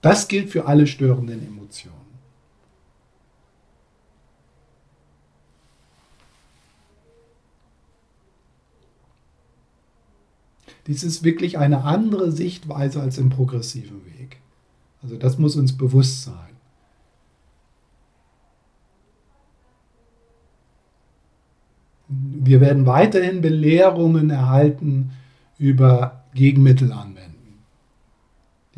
[0.00, 1.98] Das gilt für alle störenden Emotionen.
[10.86, 14.38] Dies ist wirklich eine andere Sichtweise als im progressiven Weg.
[15.02, 16.34] Also das muss uns bewusst sein.
[22.08, 25.10] Wir werden weiterhin Belehrungen erhalten
[25.58, 27.37] über Gegenmittelanwendung.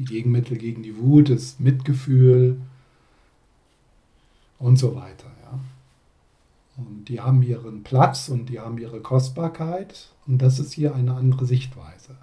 [0.01, 2.57] Die Gegenmittel gegen die Wut ist Mitgefühl
[4.59, 5.27] und so weiter.
[5.43, 5.61] Ja.
[6.79, 11.13] Und die haben ihren Platz und die haben ihre Kostbarkeit und das ist hier eine
[11.13, 12.17] andere Sichtweise.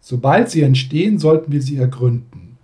[0.00, 2.58] Sobald sie entstehen, sollten wir sie ergründen.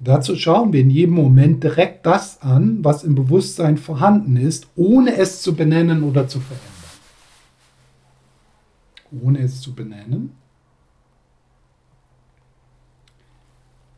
[0.00, 5.14] Dazu schauen wir in jedem Moment direkt das an, was im Bewusstsein vorhanden ist, ohne
[5.14, 6.73] es zu benennen oder zu verändern
[9.22, 10.36] ohne es zu benennen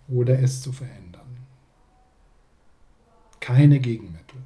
[0.08, 1.46] oder es zu verändern.
[3.40, 4.42] Keine Gegenmittel.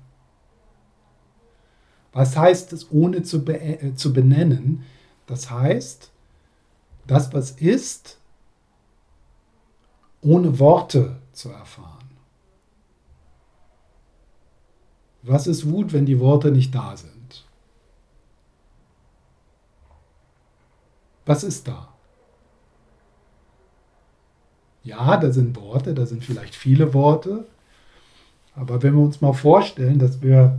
[2.12, 4.84] Was heißt es, ohne zu, be äh, zu benennen?
[5.26, 6.10] Das heißt,
[7.06, 8.18] das, was ist,
[10.20, 12.10] ohne Worte zu erfahren.
[15.22, 17.46] Was ist Wut, wenn die Worte nicht da sind?
[21.30, 21.86] Was ist da?
[24.82, 27.46] Ja, da sind Worte, da sind vielleicht viele Worte,
[28.56, 30.58] aber wenn wir uns mal vorstellen, dass wir,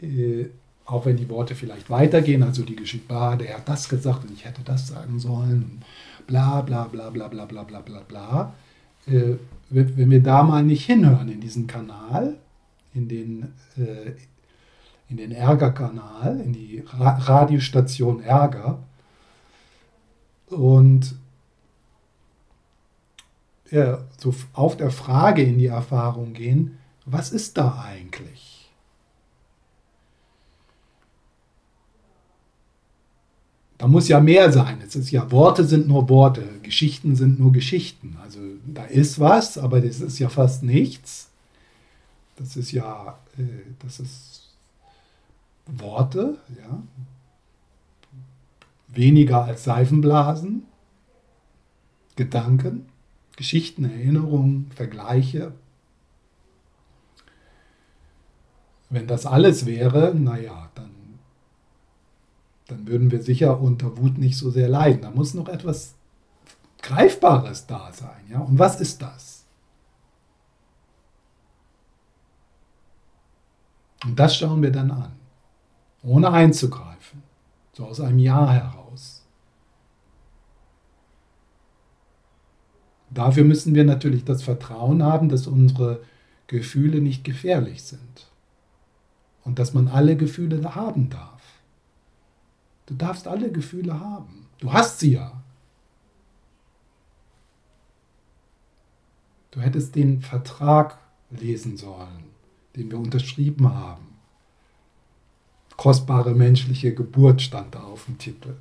[0.00, 0.46] äh,
[0.84, 4.32] auch wenn die Worte vielleicht weitergehen, also die Geschichte, ah, der hat das gesagt und
[4.32, 5.82] ich hätte das sagen sollen,
[6.26, 8.52] bla bla bla bla bla bla bla bla bla,
[9.06, 9.36] äh,
[9.70, 12.34] wenn wir da mal nicht hinhören in diesen Kanal,
[12.94, 14.10] in den, äh,
[15.12, 18.78] in den Ärgerkanal, in die Ra Radiostation Ärger.
[20.48, 21.14] Und
[23.70, 28.70] ja, so auf der Frage in die Erfahrung gehen, was ist da eigentlich?
[33.76, 34.80] Da muss ja mehr sein.
[34.86, 38.16] Es ist ja, Worte sind nur Worte, Geschichten sind nur Geschichten.
[38.22, 41.28] Also da ist was, aber das ist ja fast nichts.
[42.36, 43.42] Das ist ja, äh,
[43.80, 44.31] das ist
[45.66, 46.82] Worte, ja,
[48.88, 50.66] weniger als Seifenblasen,
[52.16, 52.86] Gedanken,
[53.36, 55.52] Geschichten, Erinnerungen, Vergleiche.
[58.90, 60.90] Wenn das alles wäre, naja, dann,
[62.66, 65.02] dann würden wir sicher unter Wut nicht so sehr leiden.
[65.02, 65.94] Da muss noch etwas
[66.82, 68.26] Greifbares da sein.
[68.28, 68.40] Ja?
[68.40, 69.46] Und was ist das?
[74.04, 75.21] Und das schauen wir dann an
[76.02, 77.22] ohne einzugreifen,
[77.72, 79.26] so aus einem Ja heraus.
[83.10, 86.02] Dafür müssen wir natürlich das Vertrauen haben, dass unsere
[86.46, 88.30] Gefühle nicht gefährlich sind
[89.44, 91.42] und dass man alle Gefühle haben darf.
[92.86, 94.48] Du darfst alle Gefühle haben.
[94.58, 95.42] Du hast sie ja.
[99.50, 100.98] Du hättest den Vertrag
[101.30, 102.24] lesen sollen,
[102.76, 104.11] den wir unterschrieben haben.
[105.82, 108.54] Kostbare menschliche Geburt stand da auf dem Titel.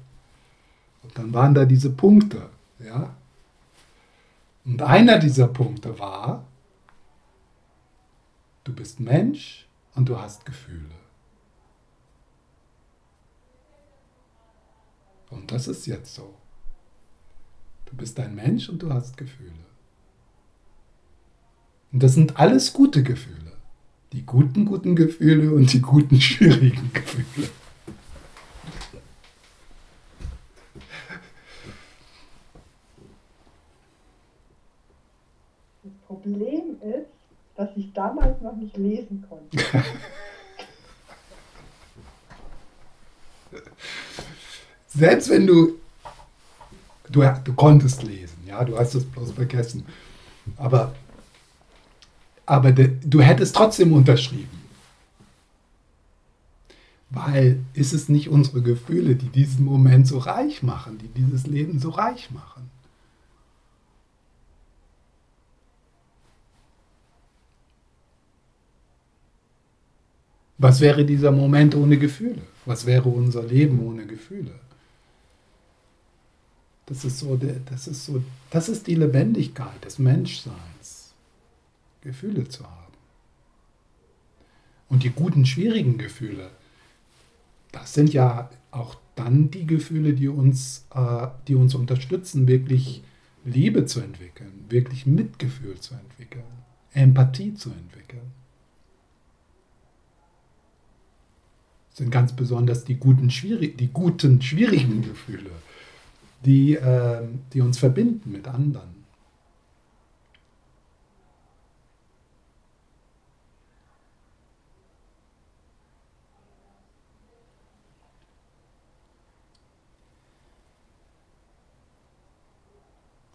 [1.03, 2.49] Und dann waren da diese Punkte,
[2.79, 3.15] ja.
[4.65, 6.47] Und einer dieser Punkte war,
[8.63, 10.95] du bist Mensch und du hast Gefühle.
[15.29, 16.33] Und das ist jetzt so.
[17.85, 19.67] Du bist ein Mensch und du hast Gefühle.
[21.91, 23.51] Und das sind alles gute Gefühle.
[24.13, 27.49] Die guten, guten Gefühle und die guten, schwierigen Gefühle.
[35.83, 37.07] Das Problem ist,
[37.55, 39.57] dass ich damals noch nicht lesen konnte.
[44.87, 45.79] Selbst wenn du,
[47.09, 49.85] du, du konntest lesen, ja, du hast es bloß vergessen,
[50.57, 50.93] aber
[52.51, 54.59] aber de, du hättest trotzdem unterschrieben.
[57.09, 61.79] Weil ist es nicht unsere Gefühle, die diesen Moment so reich machen, die dieses Leben
[61.79, 62.69] so reich machen?
[70.57, 72.41] Was wäre dieser Moment ohne Gefühle?
[72.65, 74.59] Was wäre unser Leben ohne Gefühle?
[76.85, 77.39] Das ist so,
[77.69, 80.70] das ist so, das ist die Lebendigkeit des Menschseins.
[82.01, 82.93] Gefühle zu haben.
[84.89, 86.51] Und die guten, schwierigen Gefühle,
[87.71, 93.03] das sind ja auch dann die Gefühle, die uns, äh, die uns unterstützen, wirklich
[93.43, 96.43] Liebe zu entwickeln, wirklich Mitgefühl zu entwickeln,
[96.93, 98.31] Empathie zu entwickeln.
[101.89, 105.51] Das sind ganz besonders die guten, schwierig, die guten schwierigen Gefühle,
[106.45, 107.21] die, äh,
[107.53, 108.90] die uns verbinden mit anderen.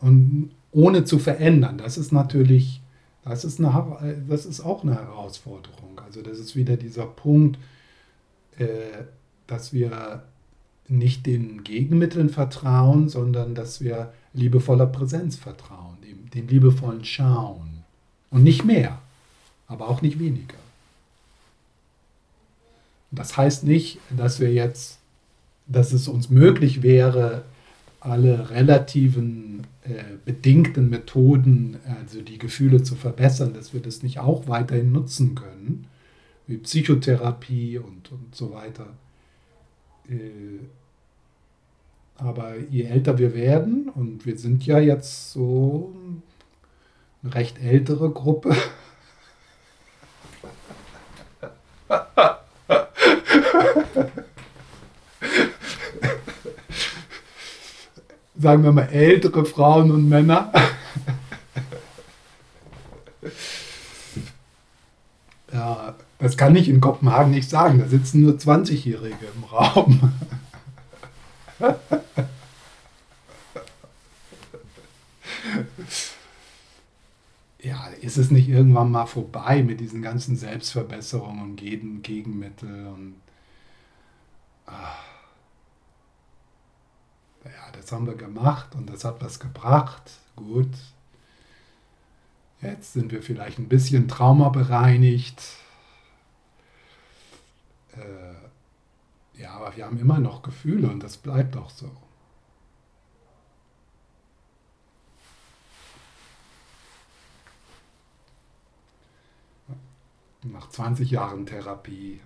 [0.06, 2.80] Und ohne zu verändern, das ist natürlich,
[3.24, 6.00] das ist, eine, das ist auch eine Herausforderung.
[6.04, 7.58] Also das ist wieder dieser Punkt,
[8.56, 8.66] äh,
[9.48, 10.22] dass wir
[10.86, 17.82] nicht den Gegenmitteln vertrauen, sondern dass wir liebevoller Präsenz vertrauen, dem, dem liebevollen Schauen.
[18.30, 19.00] Und nicht mehr,
[19.66, 20.54] aber auch nicht weniger.
[23.10, 25.00] Das heißt nicht, dass wir jetzt,
[25.66, 27.42] dass es uns möglich wäre,
[28.06, 34.46] alle relativen äh, bedingten Methoden, also die Gefühle zu verbessern, dass wir das nicht auch
[34.48, 35.86] weiterhin nutzen können,
[36.46, 38.86] wie Psychotherapie und, und so weiter.
[40.08, 40.60] Äh,
[42.16, 45.92] aber je älter wir werden, und wir sind ja jetzt so
[47.22, 48.54] eine recht ältere Gruppe,
[58.38, 60.52] sagen wir mal, ältere Frauen und Männer.
[65.52, 67.78] ja, das kann ich in Kopenhagen nicht sagen.
[67.78, 70.12] Da sitzen nur 20-Jährige im Raum.
[77.62, 83.14] ja, ist es nicht irgendwann mal vorbei mit diesen ganzen Selbstverbesserungen und Gegenmittel und
[87.62, 90.10] ach das haben wir gemacht und das hat was gebracht.
[90.36, 90.72] Gut.
[92.62, 95.40] Jetzt sind wir vielleicht ein bisschen traumabereinigt.
[97.92, 101.90] Äh, ja, aber wir haben immer noch Gefühle und das bleibt auch so.
[110.42, 112.20] Nach 20 Jahren Therapie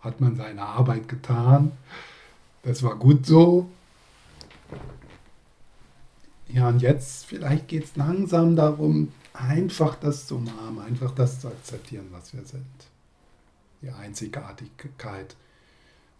[0.00, 1.72] hat man seine Arbeit getan.
[2.62, 3.68] Das war gut so.
[6.48, 11.48] Ja, und jetzt vielleicht geht es langsam darum, einfach das zu umarmen, einfach das zu
[11.48, 12.64] akzeptieren, was wir sind.
[13.82, 15.36] Die Einzigartigkeit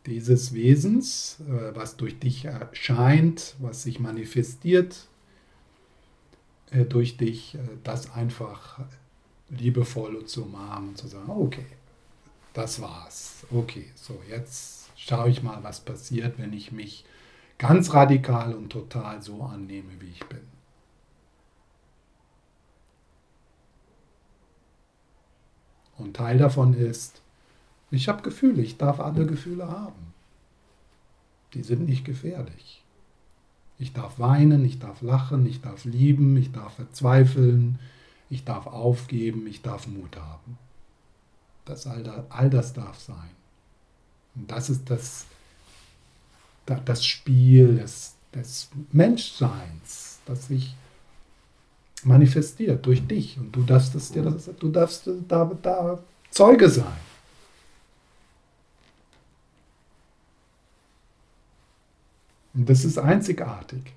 [0.07, 5.09] dieses Wesens, äh, was durch dich erscheint, was sich manifestiert
[6.71, 8.81] äh, durch dich, äh, das einfach
[9.51, 11.67] liebevoll zu umarmen und zu sagen, okay,
[12.55, 13.45] das war's.
[13.51, 17.05] Okay, so jetzt schaue ich mal, was passiert, wenn ich mich
[17.61, 20.41] ganz radikal und total so annehme, wie ich bin.
[25.99, 27.21] Und Teil davon ist,
[27.91, 30.15] ich habe Gefühle, ich darf alle Gefühle haben.
[31.53, 32.83] Die sind nicht gefährlich.
[33.79, 37.79] Ich darf weinen, ich darf lachen, ich darf lieben, ich darf verzweifeln,
[38.31, 40.57] ich darf aufgeben, ich darf Mut haben.
[41.67, 43.31] Das, all, das, all das darf sein.
[44.35, 45.27] Und das ist das,
[46.77, 50.75] das Spiel des, des Menschseins, das sich
[52.05, 53.39] manifestiert durch dich.
[53.39, 55.99] Und du darfst, das, du darfst da, da
[56.31, 57.11] Zeuge sein.
[62.55, 63.93] Und das ist einzigartig.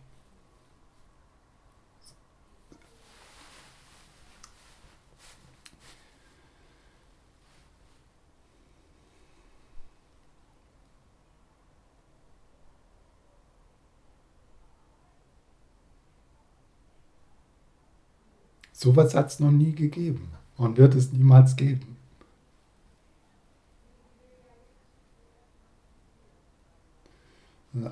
[18.84, 20.27] Sowas hat es noch nie gegeben
[20.57, 21.95] und wird es niemals geben.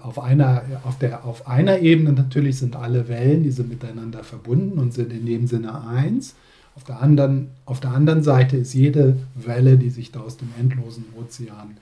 [0.04, 4.80] Auf einer, auf, der, auf einer Ebene natürlich sind alle Wellen, die sind miteinander verbunden
[4.80, 6.36] und sind in dem Sinne eins.
[6.76, 10.50] Auf der anderen, auf der anderen Seite ist jede Welle, die sich da aus dem
[10.60, 11.78] endlosen Ozean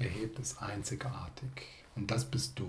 [0.00, 1.52] erhebt, ist einzigartig.
[1.94, 2.66] Und das bist du.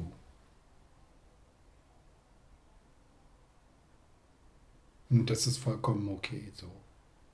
[5.13, 6.65] Und das ist vollkommen okay so.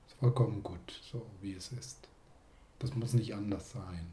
[0.06, 1.96] Ist vollkommen gut, so wie es ist.
[2.78, 4.06] Das muss nicht anders sein.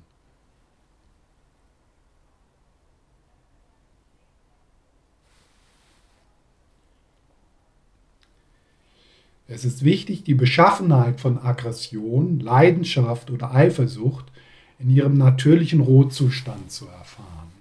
[9.49, 14.31] Es ist wichtig, die Beschaffenheit von Aggression, Leidenschaft oder Eifersucht
[14.79, 17.51] in ihrem natürlichen Rohzustand zu erfahren.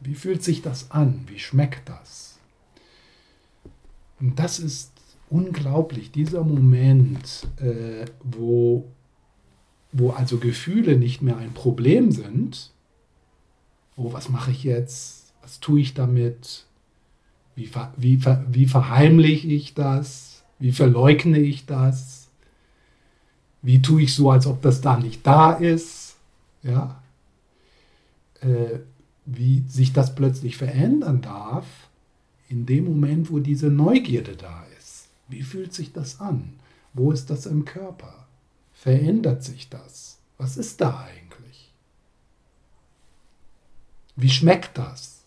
[0.00, 1.24] Wie fühlt sich das an?
[1.26, 2.35] Wie schmeckt das?
[4.20, 4.92] Und das ist
[5.28, 8.86] unglaublich, dieser Moment, äh, wo,
[9.92, 12.70] wo also Gefühle nicht mehr ein Problem sind.
[13.96, 15.32] Oh, was mache ich jetzt?
[15.42, 16.64] Was tue ich damit?
[17.54, 20.44] Wie, wie, wie verheimliche ich das?
[20.58, 22.28] Wie verleugne ich das?
[23.62, 26.16] Wie tue ich so, als ob das da nicht da ist?
[26.62, 27.02] Ja?
[28.40, 28.80] Äh,
[29.24, 31.66] wie sich das plötzlich verändern darf,
[32.48, 35.08] in dem Moment, wo diese Neugierde da ist.
[35.28, 36.54] Wie fühlt sich das an?
[36.92, 38.26] Wo ist das im Körper?
[38.72, 40.18] Verändert sich das?
[40.38, 41.72] Was ist da eigentlich?
[44.14, 45.24] Wie schmeckt das?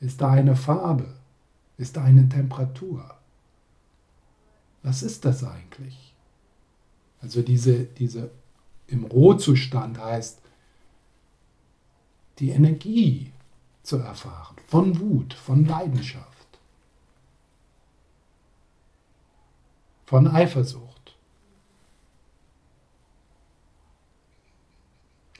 [0.00, 1.14] Ist da eine Farbe?
[1.76, 3.14] Ist da eine Temperatur?
[4.82, 6.14] Was ist das eigentlich?
[7.20, 8.30] Also diese, diese
[8.86, 10.40] im Rohzustand heißt
[12.38, 13.32] die Energie,
[13.82, 16.58] zu erfahren, von Wut, von Leidenschaft,
[20.06, 21.16] von Eifersucht,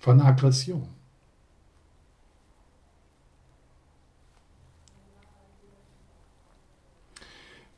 [0.01, 0.89] von Aggression.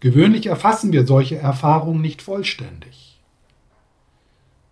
[0.01, 3.21] Gewöhnlich erfassen wir solche Erfahrungen nicht vollständig.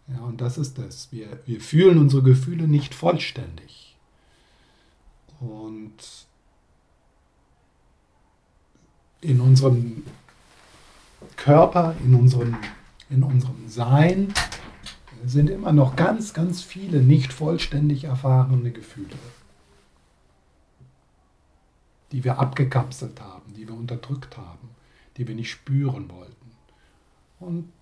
[0.09, 1.12] Ja, und das ist es.
[1.12, 3.89] Wir, wir fühlen unsere Gefühle nicht vollständig.
[5.41, 5.97] Und
[9.22, 10.05] in unserem
[11.36, 12.57] Körper, in unserem,
[13.09, 14.32] in unserem Sein
[15.24, 19.16] sind immer noch ganz, ganz viele nicht vollständig erfahrene Gefühle,
[22.12, 24.70] die wir abgekapselt haben, die wir unterdrückt haben,
[25.16, 26.34] die wir nicht spüren wollten.
[27.38, 27.72] Und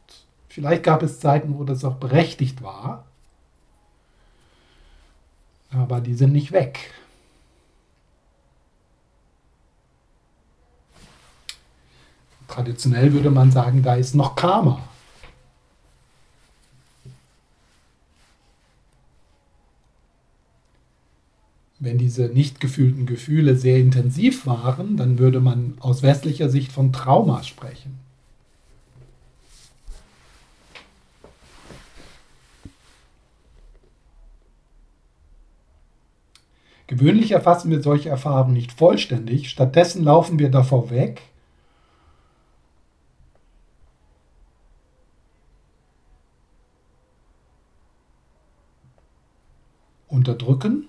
[0.49, 3.05] vielleicht gab es Zeiten, wo das auch berechtigt war,
[5.71, 6.93] aber die sind nicht weg.
[12.49, 14.83] Traditionell würde man sagen, da ist noch Karma.
[21.79, 26.93] Wenn diese nicht gefühlten Gefühle sehr intensiv waren, dann würde man aus westlicher Sicht von
[26.93, 28.01] Trauma sprechen.
[36.89, 41.21] Gewöhnlich erfassen wir solche Erfahrungen nicht vollständig, stattdessen laufen wir davor weg
[50.19, 50.87] unterdrücken.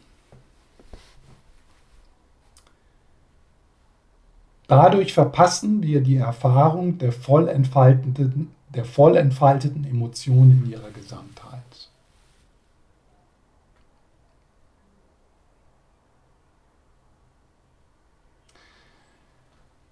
[4.68, 11.64] Dadurch verpassen wir die Erfahrung der voll entfaltenden der voll entfalteten Emotionen in ihrer Gesamtheit.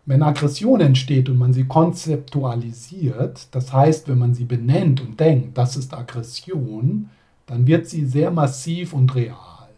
[0.06, 5.58] Wenn Aggression entsteht und man sie konzeptualisiert, das heißt, wenn man sie benennt und denkt,
[5.58, 7.10] das ist Aggression,
[7.48, 9.70] dann wird sie sehr massiv und real.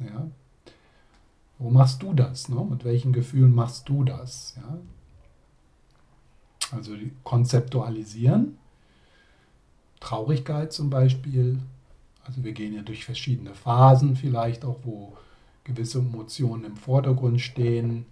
[0.00, 0.28] Ja?
[1.58, 2.48] Wo machst du das?
[2.48, 2.66] Ne?
[2.68, 4.54] Mit welchen Gefühlen machst du das?
[4.56, 4.78] Ja?
[6.70, 8.58] Also konzeptualisieren,
[10.00, 11.58] Traurigkeit zum Beispiel.
[12.24, 15.16] Also wir gehen ja durch verschiedene Phasen vielleicht auch, wo
[15.64, 18.06] gewisse Emotionen im Vordergrund stehen.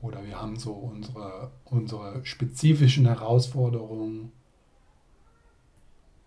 [0.00, 4.32] Oder wir haben so unsere, unsere spezifischen Herausforderungen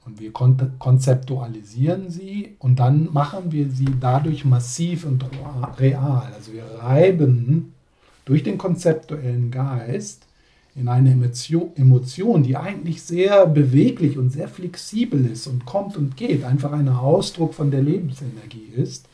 [0.03, 5.24] und wir konzeptualisieren sie und dann machen wir sie dadurch massiv und
[5.78, 6.32] real.
[6.34, 7.74] Also wir reiben
[8.26, 10.26] durch den konzeptuellen Geist
[10.76, 16.43] in eine Emotion, die eigentlich sehr beweglich und sehr flexibel ist und kommt und geht,
[16.45, 19.07] einfach ein Ausdruck von der Lebensenergie ist,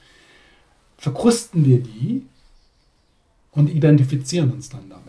[0.98, 2.26] verkrusten wir die
[3.58, 5.02] und identifizieren uns dann damit.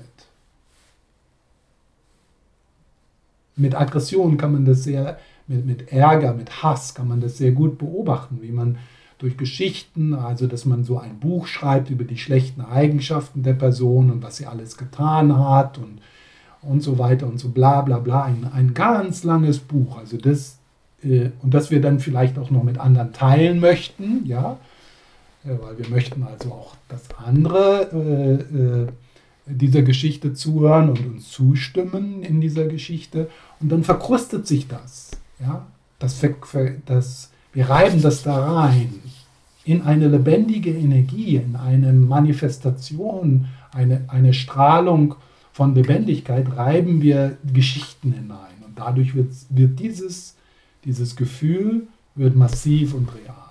[3.56, 7.52] Mit Aggression kann man das sehr, mit, mit Ärger, mit Hass kann man das sehr
[7.52, 8.78] gut beobachten, wie man
[9.18, 14.10] durch Geschichten, also dass man so ein Buch schreibt über die schlechten Eigenschaften der Person
[14.10, 16.00] und was sie alles getan hat und,
[16.62, 18.24] und so weiter und so bla bla bla.
[18.24, 20.58] Ein, ein ganz langes Buch, also das,
[21.02, 24.56] äh, und das wir dann vielleicht auch noch mit anderen teilen möchten, ja,
[25.60, 28.88] weil wir möchten also auch, dass andere äh, äh,
[29.46, 33.28] dieser Geschichte zuhören und uns zustimmen in dieser Geschichte.
[33.60, 35.10] Und dann verkrustet sich das.
[35.40, 35.66] Ja?
[35.98, 36.20] Das,
[36.86, 39.00] das, wir reiben das da rein
[39.64, 45.16] in eine lebendige Energie, in eine Manifestation, eine, eine Strahlung
[45.52, 48.64] von Lebendigkeit, reiben wir Geschichten hinein.
[48.64, 50.36] Und dadurch wird, wird dieses,
[50.84, 53.47] dieses Gefühl wird massiv und real.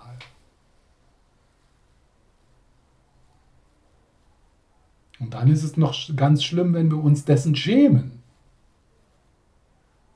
[5.20, 8.11] Und dann ist es noch ganz schlimm, wenn wir uns dessen schämen.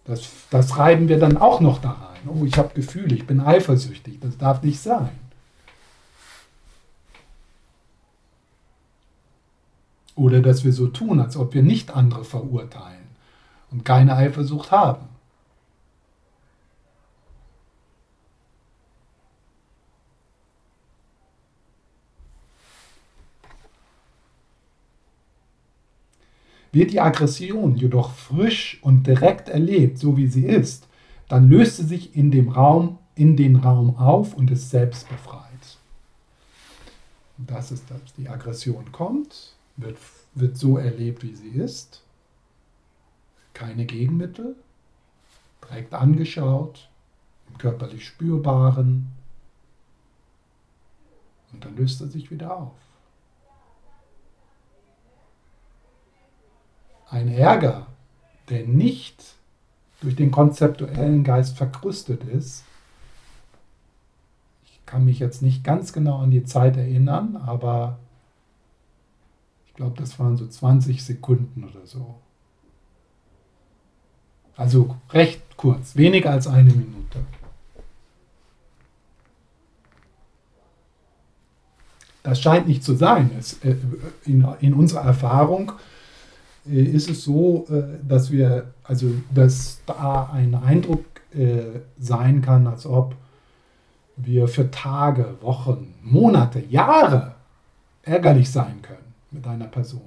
[0.05, 2.27] Das, das reiben wir dann auch noch da rein.
[2.27, 4.19] Oh, ich habe Gefühle, ich bin eifersüchtig.
[4.19, 5.09] Das darf nicht sein.
[10.15, 13.07] Oder dass wir so tun, als ob wir nicht andere verurteilen
[13.71, 15.10] und keine Eifersucht haben.
[26.71, 30.87] Wird die Aggression jedoch frisch und direkt erlebt, so wie sie ist,
[31.27, 35.41] dann löst sie sich in dem Raum, in den Raum auf und ist selbst befreit.
[37.37, 38.13] Das ist das.
[38.17, 39.97] Die Aggression kommt, wird,
[40.33, 42.03] wird so erlebt, wie sie ist.
[43.53, 44.55] Keine Gegenmittel,
[45.63, 46.89] direkt angeschaut,
[47.49, 49.07] im körperlich spürbaren.
[51.51, 52.73] Und dann löst er sich wieder auf.
[57.11, 57.87] Ein Ärger,
[58.49, 59.35] der nicht
[59.99, 62.63] durch den konzeptuellen Geist verkrustet ist.
[64.65, 67.99] Ich kann mich jetzt nicht ganz genau an die Zeit erinnern, aber
[69.67, 72.15] ich glaube, das waren so 20 Sekunden oder so.
[74.55, 77.19] Also recht kurz, weniger als eine Minute.
[82.23, 83.31] Das scheint nicht zu sein.
[83.37, 83.75] Es, äh,
[84.25, 85.71] in, in unserer Erfahrung
[86.65, 92.85] ist es so, äh, dass wir, also dass da ein Eindruck äh, sein kann, als
[92.85, 93.15] ob
[94.17, 97.35] wir für Tage, Wochen, Monate, Jahre
[98.03, 100.01] ärgerlich sein können mit einer Person.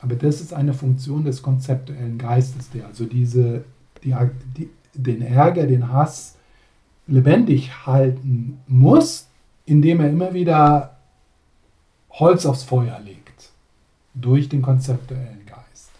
[0.00, 3.64] Aber das ist eine Funktion des konzeptuellen Geistes, der also diese,
[4.02, 4.14] die,
[4.56, 6.36] die, den Ärger, den Hass
[7.06, 9.28] lebendig halten muss,
[9.66, 10.96] indem er immer wieder
[12.10, 13.19] Holz aufs Feuer legt
[14.20, 15.90] durch den konzeptuellen Geist.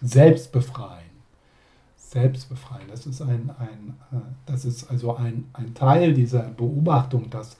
[0.00, 1.08] Selbst befreien.
[1.96, 2.88] Selbst befreien.
[2.88, 7.56] Das ist, ein, ein, äh, das ist also ein, ein Teil dieser Beobachtung, dass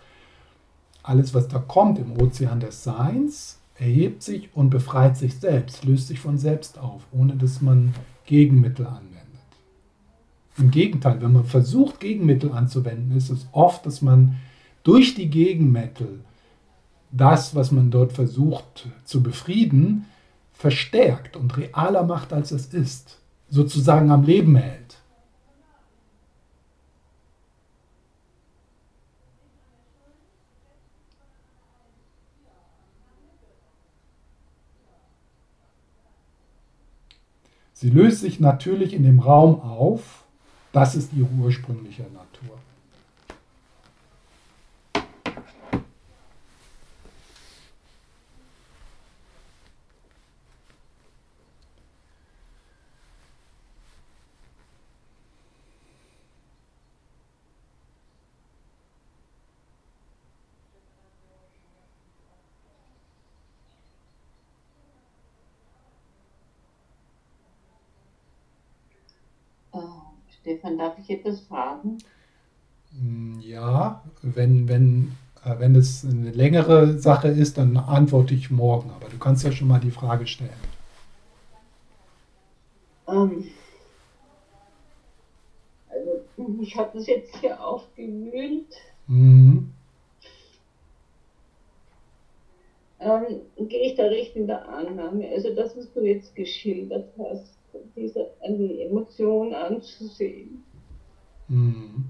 [1.03, 6.09] alles, was da kommt im Ozean des Seins, erhebt sich und befreit sich selbst, löst
[6.09, 7.95] sich von selbst auf, ohne dass man
[8.27, 9.18] Gegenmittel anwendet.
[10.59, 14.37] Im Gegenteil, wenn man versucht, Gegenmittel anzuwenden, ist es oft, dass man
[14.83, 16.21] durch die Gegenmittel
[17.13, 20.07] das, was man dort versucht zu befrieden,
[20.53, 24.99] verstärkt und realer macht, als es ist, sozusagen am Leben hält.
[37.73, 40.25] Sie löst sich natürlich in dem Raum auf
[40.73, 42.59] das ist ihre ursprüngliche Natur.
[70.49, 71.99] Stefan, darf ich etwas fragen?
[72.93, 75.13] Mm, ja, wenn, wenn,
[75.45, 78.91] äh, wenn es eine längere Sache ist, dann antworte ich morgen.
[78.91, 80.51] Aber du kannst ja schon mal die Frage stellen.
[83.07, 83.45] Ähm,
[85.91, 88.75] also, ich habe das jetzt hier aufgewühlt.
[89.07, 89.75] Mhm.
[93.01, 95.29] Ähm, gehe ich da recht in der Annahme?
[95.29, 97.58] Also das, was du jetzt geschildert hast,
[97.97, 100.63] diese die Emotion anzusehen.
[101.49, 102.05] Mhm.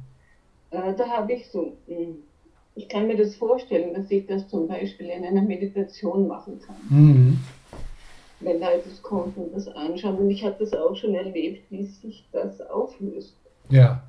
[0.71, 2.23] Äh, da habe ich so, hm,
[2.75, 6.77] ich kann mir das vorstellen, dass ich das zum Beispiel in einer Meditation machen kann.
[6.89, 7.39] Mhm.
[8.41, 10.17] Wenn da etwas kommt und das anschauen.
[10.17, 13.35] Und ich habe das auch schon erlebt, wie sich das auflöst.
[13.69, 14.05] Ja.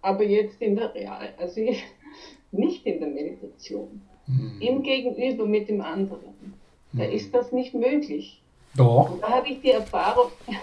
[0.00, 1.82] Aber jetzt in der Real, also ich,
[2.52, 4.00] nicht in der Meditation.
[4.28, 4.60] Mhm.
[4.60, 6.54] Im Gegenüber mit dem anderen.
[6.92, 7.12] Da mhm.
[7.12, 8.42] ist das nicht möglich.
[8.74, 9.10] Doch.
[9.10, 10.30] Und da habe ich die Erfahrung.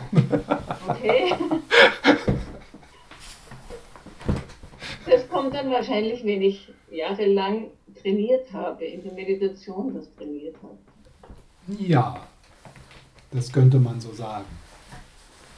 [0.88, 1.34] Okay.
[5.08, 10.78] Das kommt dann wahrscheinlich, wenn ich jahrelang trainiert habe, in der Meditation das trainiert habe.
[11.82, 12.22] Ja,
[13.32, 14.46] das könnte man so sagen.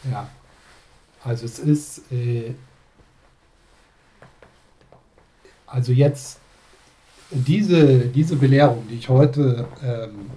[0.09, 0.29] Ja.
[1.23, 2.53] Also es ist, äh,
[5.65, 6.39] also jetzt
[7.29, 10.31] diese, diese Belehrung, die ich heute ähm,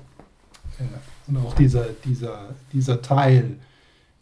[0.78, 3.56] äh, und auch dieser, dieser, dieser Teil,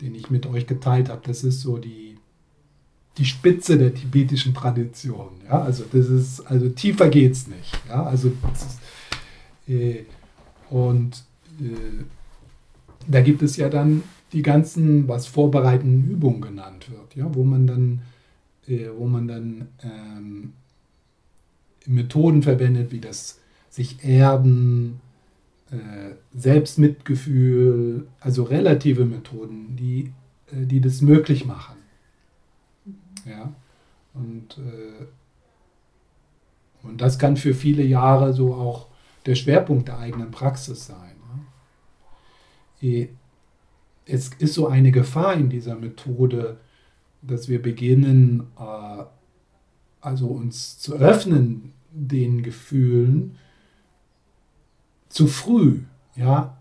[0.00, 2.18] den ich mit euch geteilt habe, das ist so die,
[3.16, 5.30] die Spitze der tibetischen Tradition.
[5.44, 5.62] Ja?
[5.62, 7.80] Also das ist, also tiefer geht es nicht.
[7.88, 8.04] Ja?
[8.04, 8.30] Also
[9.66, 10.04] äh,
[10.70, 11.24] und
[11.60, 12.04] äh,
[13.06, 14.02] da gibt es ja dann
[14.32, 17.34] die ganzen, was vorbereitenden Übungen genannt wird, ja?
[17.34, 18.02] wo man dann,
[18.66, 20.52] äh, wo man dann ähm,
[21.86, 23.38] Methoden verwendet, wie das
[23.70, 25.00] sich erden,
[26.34, 30.12] Selbstmitgefühl, also relative Methoden, die,
[30.50, 31.76] äh, die das möglich machen.
[33.26, 33.52] Ja,
[34.14, 35.06] und, äh,
[36.82, 38.86] und das kann für viele Jahre so auch
[39.26, 41.16] der Schwerpunkt der eigenen Praxis sein.
[44.06, 46.60] Es ist so eine Gefahr in dieser Methode,
[47.20, 48.46] dass wir beginnen,
[50.00, 53.36] also uns zu öffnen den Gefühlen,
[55.08, 55.80] zu früh,
[56.16, 56.56] ja,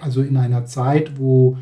[0.00, 1.58] also in einer Zeit, wo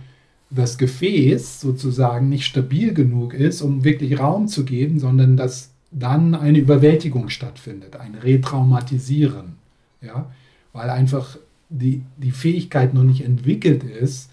[0.50, 6.34] das Gefäß sozusagen nicht stabil genug ist, um wirklich Raum zu geben, sondern dass dann
[6.34, 9.54] eine Überwältigung stattfindet, ein Retraumatisieren,
[10.02, 10.30] ja,
[10.72, 11.36] weil einfach
[11.68, 14.30] die, die Fähigkeit noch nicht entwickelt ist,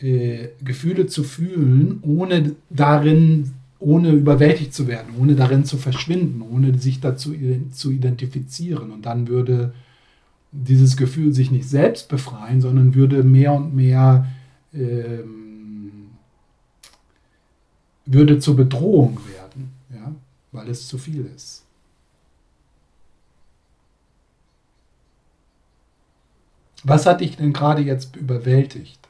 [0.00, 6.78] äh, Gefühle zu fühlen, ohne darin, ohne überwältigt zu werden, ohne darin zu verschwinden, ohne
[6.78, 7.34] sich dazu
[7.72, 8.90] zu identifizieren.
[8.92, 9.74] Und dann würde
[10.52, 14.26] dieses Gefühl sich nicht selbst befreien, sondern würde mehr und mehr
[14.74, 16.10] ähm,
[18.04, 20.14] würde zur Bedrohung werden, ja,
[20.52, 21.64] weil es zu viel ist.
[26.84, 29.08] Was hat dich denn gerade jetzt überwältigt?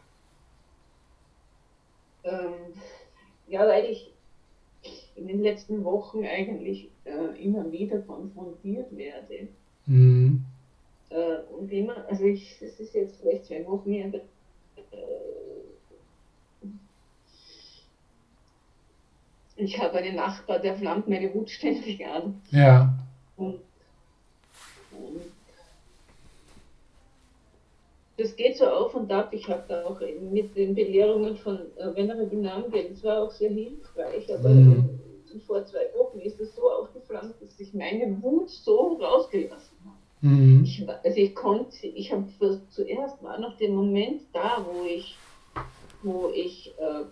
[2.22, 2.52] Ähm,
[3.48, 4.12] ja, weil ich
[5.16, 9.48] in den letzten Wochen eigentlich äh, immer wieder konfrontiert werde.
[9.86, 10.44] Mhm
[11.12, 14.20] äh, und immer, also ich, es ist jetzt vielleicht zwei Wochen her, äh,
[19.56, 22.40] ich habe einen Nachbar, der flammt meine Wut ständig an.
[22.50, 22.98] Ja.
[23.36, 23.60] Und,
[24.92, 25.22] und
[28.16, 29.32] das geht so auf und ab.
[29.32, 33.50] Ich habe da auch mit den Belehrungen von äh, Venerable Namgel, das war auch sehr
[33.50, 35.00] hilfreich, aber mhm.
[35.46, 39.71] vor zwei Wochen ist es so aufgeflammt, dass ich meine Wut so rausgelassen habe.
[40.22, 40.62] Mhm.
[40.64, 42.26] Ich, also ich konnte, ich habe
[42.70, 45.16] zuerst war noch der Moment da, wo ich,
[46.02, 47.04] wo ich äh,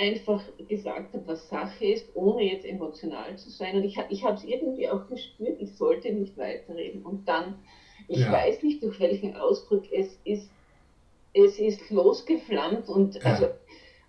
[0.00, 3.76] einfach gesagt habe, was Sache ist, ohne jetzt emotional zu sein.
[3.76, 7.02] Und ich, ich habe es irgendwie auch gespürt, ich sollte nicht weiterreden.
[7.02, 7.54] Und dann,
[8.08, 8.32] ich ja.
[8.32, 10.50] weiß nicht, durch welchen Ausdruck es ist,
[11.34, 13.20] es ist losgeflammt und ja.
[13.22, 13.46] also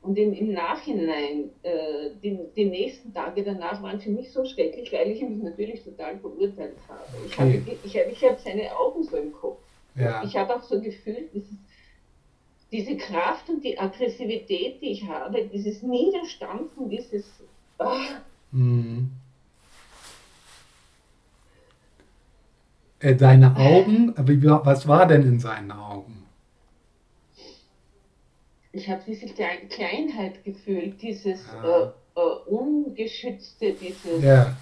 [0.03, 4.91] und im, im Nachhinein, äh, die, die nächsten Tage danach waren für mich so schrecklich,
[4.91, 7.05] weil ich mich natürlich total verurteilt habe.
[7.25, 7.61] Ich okay.
[7.61, 9.59] habe ich hab, ich hab seine Augen so im Kopf.
[9.95, 10.21] Ja.
[10.23, 11.55] Ich habe auch so gefühlt, dieses,
[12.71, 17.25] diese Kraft und die Aggressivität, die ich habe, dieses Niederstampfen, dieses.
[17.77, 17.95] Ah.
[18.51, 19.09] Mhm.
[22.99, 26.22] Äh, deine Augen, was war denn in seinen Augen?
[28.75, 31.83] Ich habe diese Kleinheit gefühlt, dieses ja.
[31.83, 34.57] äh, äh, Ungeschützte, dieses ja.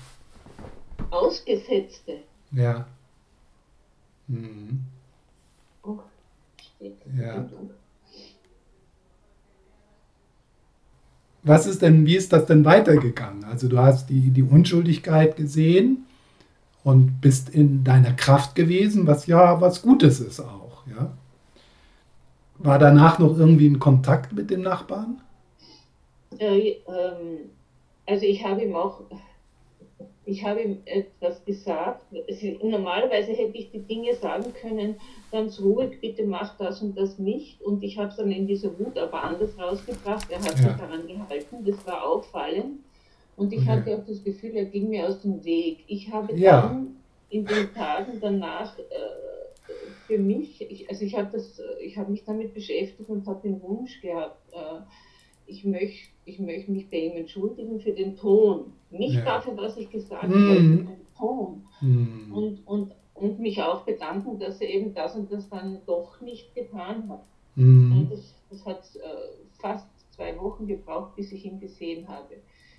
[1.10, 2.18] Ausgesetzte.
[2.52, 2.86] Ja.
[4.28, 4.82] Mhm.
[5.84, 6.00] Oh,
[6.76, 7.50] steht ja.
[11.44, 13.46] Was ist denn, wie ist das denn weitergegangen?
[13.46, 16.06] Also du hast die, die Unschuldigkeit gesehen
[16.84, 21.14] und bist in deiner Kraft gewesen, was ja was Gutes ist auch, ja.
[22.64, 25.22] War danach noch irgendwie ein Kontakt mit dem Nachbarn?
[26.38, 27.50] Äh, ähm,
[28.06, 29.02] also ich habe ihm auch
[30.26, 32.04] ich habe ihm etwas gesagt.
[32.62, 34.96] Normalerweise hätte ich die Dinge sagen können,
[35.32, 37.62] ganz ruhig, bitte mach das und das nicht.
[37.62, 40.30] Und ich habe es dann in dieser Wut aber anders rausgebracht.
[40.30, 40.70] Er hat ja.
[40.70, 42.80] sich daran gehalten, das war auffallend.
[43.36, 43.70] Und ich okay.
[43.70, 45.84] hatte auch das Gefühl, er ging mir aus dem Weg.
[45.88, 46.62] Ich habe ja.
[46.62, 46.96] dann
[47.30, 48.82] in den Tagen danach äh,
[50.08, 54.42] für mich, ich, also ich habe hab mich damit beschäftigt und habe den Wunsch gehabt,
[54.54, 54.82] äh,
[55.46, 58.74] ich möchte ich möcht mich bei ihm entschuldigen für den Ton.
[58.90, 59.26] Nicht ja.
[59.26, 60.34] dafür, was ich gesagt mhm.
[60.34, 61.64] habe, sondern den Ton.
[61.82, 62.34] Mhm.
[62.34, 66.54] Und, und, und mich auch bedanken, dass er eben das und das dann doch nicht
[66.54, 67.26] getan hat.
[67.56, 67.98] Mhm.
[67.98, 72.36] Und das, das hat äh, fast zwei Wochen gebraucht, bis ich ihn gesehen habe.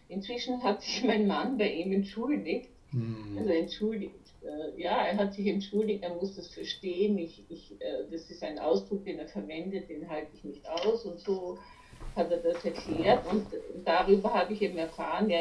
[0.09, 2.71] Inzwischen hat sich mein Mann bei ihm entschuldigt.
[2.93, 3.39] Mhm.
[3.39, 4.15] Also entschuldigt.
[4.45, 7.17] Äh, ja, er hat sich entschuldigt, er muss das verstehen.
[7.19, 11.05] Ich, ich, äh, das ist ein Ausdruck, den er verwendet, den halte ich nicht aus
[11.05, 11.59] und so
[12.17, 13.47] hat er das erklärt und
[13.85, 15.39] darüber habe ich eben erfahren, ja,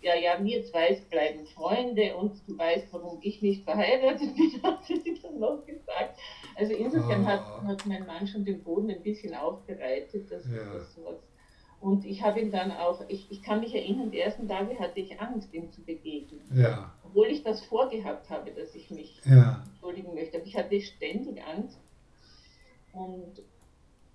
[0.00, 4.84] ja, ja, wir zwei bleiben Freunde und du weißt, warum ich nicht verheiratet bin, hat
[4.84, 6.18] sie dann noch gesagt.
[6.56, 7.30] Also insofern ah.
[7.30, 10.74] hat, hat mein Mann schon den Boden ein bisschen aufbereitet, dass, ja.
[10.74, 11.16] dass sowas.
[11.84, 15.00] Und ich habe ihn dann auch, ich, ich kann mich erinnern, die ersten Tage hatte
[15.00, 16.40] ich Angst, ihm zu begegnen.
[16.54, 16.94] Ja.
[17.04, 19.62] Obwohl ich das vorgehabt habe, dass ich mich ja.
[19.66, 20.38] entschuldigen möchte.
[20.38, 21.78] Aber ich hatte ständig Angst.
[22.94, 23.42] Und,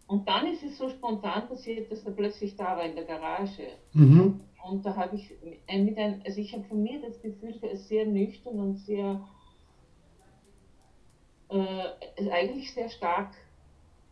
[0.07, 3.67] und dann ist es so spontan passiert, dass er plötzlich da war in der Garage.
[3.93, 4.41] Mhm.
[4.63, 7.87] Und da habe ich mit ein, also ich habe von mir das Gefühl, er ist
[7.87, 9.21] sehr nüchtern und sehr,
[11.49, 13.35] äh, eigentlich sehr stark,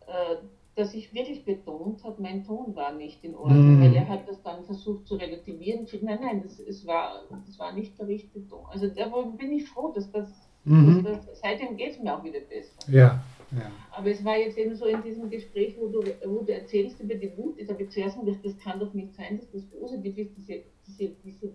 [0.06, 0.36] äh,
[0.78, 3.82] dass ich wirklich betont habe, mein Ton war nicht in Ordnung, mhm.
[3.82, 5.88] weil er hat das dann versucht zu relativieren.
[6.02, 8.64] Nein, nein, das, es war, das war nicht der richtige Ton.
[8.70, 10.30] Also da bin ich froh, dass das,
[10.66, 11.04] mhm.
[11.04, 12.92] dass das seitdem geht es mir auch wieder besser.
[12.92, 13.24] Ja.
[13.52, 13.72] Ja.
[13.92, 17.16] Aber es war jetzt eben so in diesem Gespräch, wo du, wo du erzählst über
[17.16, 20.18] die Wut, da habe ich zuerst gedacht, das kann doch nicht sein, dass das positiv
[20.18, 21.54] ist, diese, diese, diese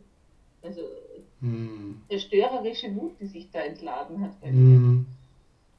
[0.63, 0.81] also
[1.41, 2.03] mm.
[2.09, 4.79] zerstörerische Wut, die sich da entladen hat bei mir.
[4.79, 5.07] Mm.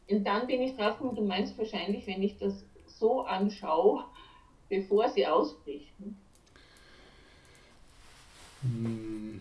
[0.09, 2.63] Und dann bin ich drauf gekommen, du meinst wahrscheinlich, wenn ich das
[3.03, 4.05] so anschaue,
[4.69, 5.93] bevor sie ausbricht.
[8.61, 9.39] Mm.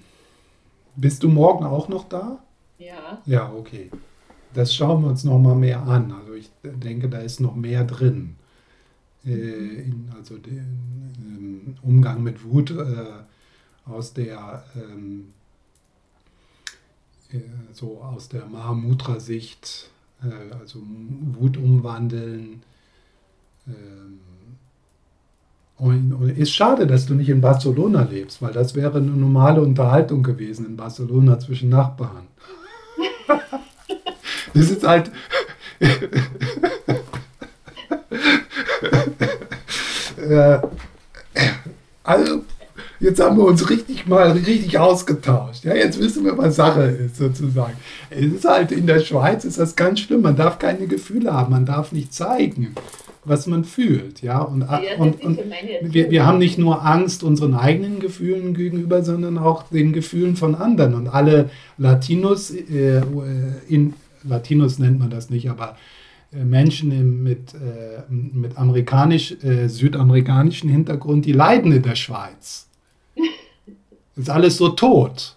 [0.96, 2.42] Bist du morgen auch noch da?
[2.78, 3.22] Ja.
[3.24, 3.90] Ja, okay
[4.54, 6.12] das schauen wir uns noch mal mehr an.
[6.12, 8.36] Also ich denke, da ist noch mehr drin.
[9.24, 15.32] Äh, in, also den ähm, Umgang mit Wut äh, aus der ähm,
[17.30, 17.38] äh,
[17.72, 19.90] so aus der Mahamudra-Sicht,
[20.22, 20.80] äh, also
[21.32, 22.62] Wut umwandeln.
[23.66, 24.20] Ähm,
[25.78, 30.22] und ist schade, dass du nicht in Barcelona lebst, weil das wäre eine normale Unterhaltung
[30.22, 32.28] gewesen in Barcelona zwischen Nachbarn.
[34.54, 35.10] Das ist halt.
[40.18, 40.58] äh,
[42.04, 42.44] also,
[43.00, 45.64] jetzt haben wir uns richtig mal richtig ausgetauscht.
[45.64, 47.78] Ja, jetzt wissen wir, was Sache ist, sozusagen.
[48.10, 50.20] Es ist halt in der Schweiz ist das ganz schlimm.
[50.22, 52.74] Man darf keine Gefühle haben, man darf nicht zeigen,
[53.24, 54.22] was man fühlt.
[54.22, 55.38] Ja, und, ja, und, und
[55.82, 60.54] wir, wir haben nicht nur Angst unseren eigenen Gefühlen gegenüber, sondern auch den Gefühlen von
[60.54, 60.94] anderen.
[60.94, 63.02] Und alle Latinos äh,
[63.68, 63.94] in,
[64.24, 65.76] Latinos nennt man das nicht, aber
[66.32, 72.68] äh, Menschen mit, äh, mit amerikanisch, äh, südamerikanischen Hintergrund, die leiden in der Schweiz.
[74.16, 75.36] Ist alles so tot.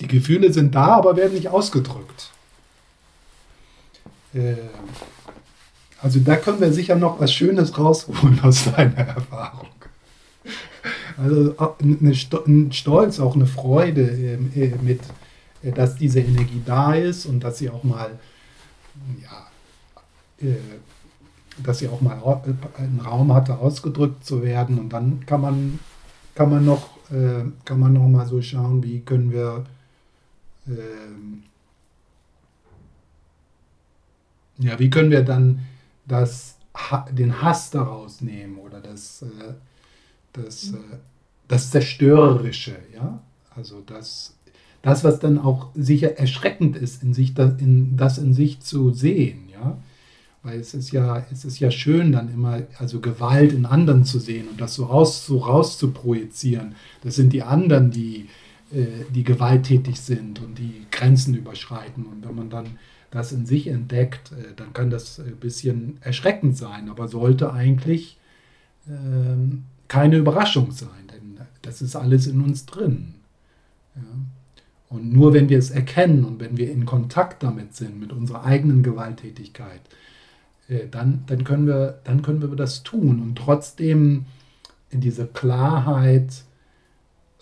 [0.00, 2.30] Die Gefühle sind da, aber werden nicht ausgedrückt.
[6.00, 9.68] Also da können wir sicher noch was Schönes rausholen aus deiner Erfahrung.
[11.18, 15.00] Also ein Stolz, auch eine Freude ähm, äh, mit,
[15.62, 18.18] äh, dass diese Energie da ist und dass sie auch mal,
[19.20, 20.56] ja, äh,
[21.62, 22.18] dass sie auch mal
[22.78, 24.78] einen Raum hatte, ausgedrückt zu werden.
[24.78, 25.78] Und dann kann man,
[26.34, 26.88] kann man noch,
[27.64, 29.64] kann man noch mal so schauen, wie können wir
[30.68, 31.44] ähm,
[34.58, 35.60] ja, wie können wir dann
[36.06, 36.56] das,
[37.12, 39.54] den Hass daraus nehmen oder das, äh,
[40.32, 40.98] das, äh,
[41.48, 43.22] das Zerstörerische, ja?
[43.54, 44.36] Also das,
[44.82, 48.92] das, was dann auch sicher erschreckend ist, in sich, das in, das in sich zu
[48.92, 49.78] sehen, ja.
[50.42, 54.18] Weil es ist ja, es ist ja schön, dann immer, also Gewalt in anderen zu
[54.18, 56.76] sehen und das so raus, so raus zu projizieren.
[57.02, 58.28] Das sind die anderen, die,
[58.72, 62.06] die gewalttätig sind und die Grenzen überschreiten.
[62.06, 62.78] Und wenn man dann
[63.10, 68.18] das in sich entdeckt, äh, dann kann das ein bisschen erschreckend sein, aber sollte eigentlich
[68.88, 73.14] ähm, keine Überraschung sein, denn das ist alles in uns drin.
[74.88, 78.44] Und nur wenn wir es erkennen und wenn wir in Kontakt damit sind, mit unserer
[78.44, 79.80] eigenen Gewalttätigkeit,
[80.68, 84.26] äh, dann, dann, können wir, dann können wir das tun und trotzdem
[84.92, 86.44] diese Klarheit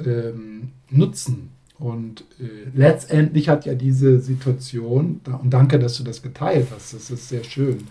[0.04, 1.50] ähm, nutzen.
[1.78, 7.10] Und äh, letztendlich hat ja diese Situation, und danke, dass du das geteilt hast, das
[7.10, 7.86] ist sehr schön,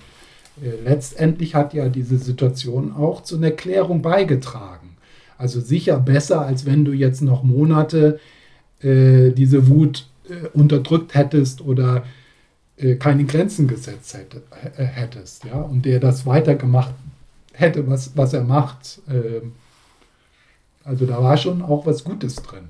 [0.62, 4.98] äh, letztendlich hat ja diese Situation auch zu einer Klärung beigetragen.
[5.38, 8.20] Also sicher besser, als wenn du jetzt noch Monate
[8.82, 12.04] äh, diese Wut äh, unterdrückt hättest oder
[12.76, 14.42] äh, keine Grenzen gesetzt hätte,
[14.76, 16.94] äh, hättest, ja, und der das weitergemacht
[17.54, 19.02] hätte, was, was er macht.
[20.88, 22.70] Also da war schon auch was Gutes drin.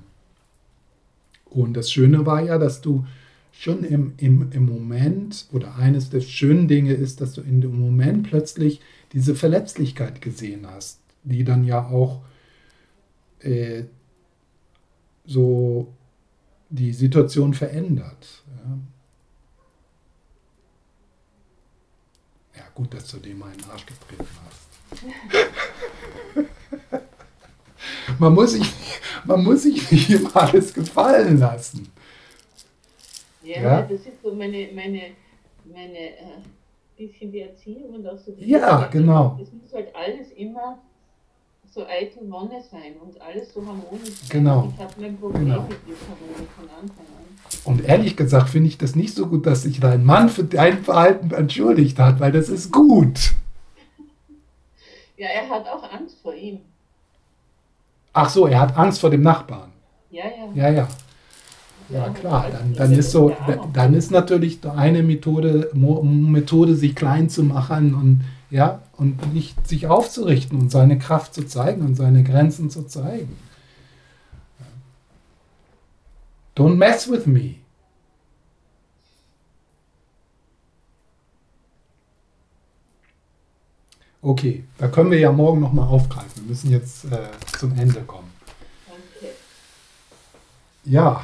[1.46, 3.06] Und das Schöne war ja, dass du
[3.52, 7.80] schon im, im, im Moment, oder eines der schönen Dinge ist, dass du in dem
[7.80, 8.82] Moment plötzlich
[9.14, 12.22] diese Verletzlichkeit gesehen hast, die dann ja auch
[13.42, 13.84] äh,
[15.28, 15.94] so
[16.70, 18.44] die Situation verändert.
[18.48, 18.80] Ja.
[22.62, 24.70] ja, gut, dass du dem meinen Arsch getreten hast.
[28.20, 28.74] man, muss sich,
[29.26, 31.90] man muss sich nicht immer alles gefallen lassen.
[33.44, 33.82] Ja, ja?
[33.82, 35.02] das ist so meine, meine,
[35.66, 36.42] meine äh,
[36.98, 39.38] bisschen die Erziehung und auch so die Ja, genau.
[39.42, 40.80] Es muss halt alles immer
[41.70, 44.30] so eitel Wonne sein und alles so harmonisch sein.
[44.30, 44.74] Genau.
[44.74, 45.62] Ich habe mein Problem genau.
[45.62, 47.28] mit Disharmonie von Anfang an.
[47.66, 50.84] Und ehrlich gesagt finde ich das nicht so gut, dass sich dein Mann für dein
[50.84, 53.36] Verhalten entschuldigt hat, weil das ist gut.
[55.18, 56.62] Ja, er hat auch Angst vor ihm.
[58.20, 59.70] Ach so, er hat Angst vor dem Nachbarn.
[60.10, 60.70] Ja, ja.
[60.70, 60.88] Ja, ja.
[61.90, 63.32] Ja, klar, dann, dann ist so,
[63.72, 69.86] dann ist natürlich eine Methode, Methode, sich klein zu machen und ja, und nicht sich
[69.86, 73.38] aufzurichten und seine Kraft zu zeigen und seine Grenzen zu zeigen.
[76.58, 77.58] Don't mess with me.
[84.28, 86.44] Okay, da können wir ja morgen nochmal aufgreifen.
[86.44, 88.30] Wir müssen jetzt äh, zum Ende kommen.
[88.90, 89.32] Okay.
[90.84, 91.24] Ja,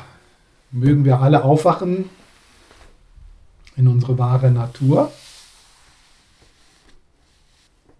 [0.71, 2.09] mögen wir alle aufwachen
[3.75, 5.11] in unsere wahre Natur.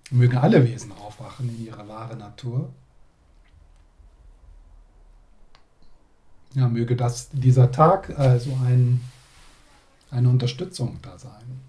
[0.10, 2.72] Mögen alle Wesen aufwachen in ihre wahre Natur.
[6.54, 9.02] Ja, möge das, dieser Tag also ein,
[10.12, 11.63] eine Unterstützung da sein.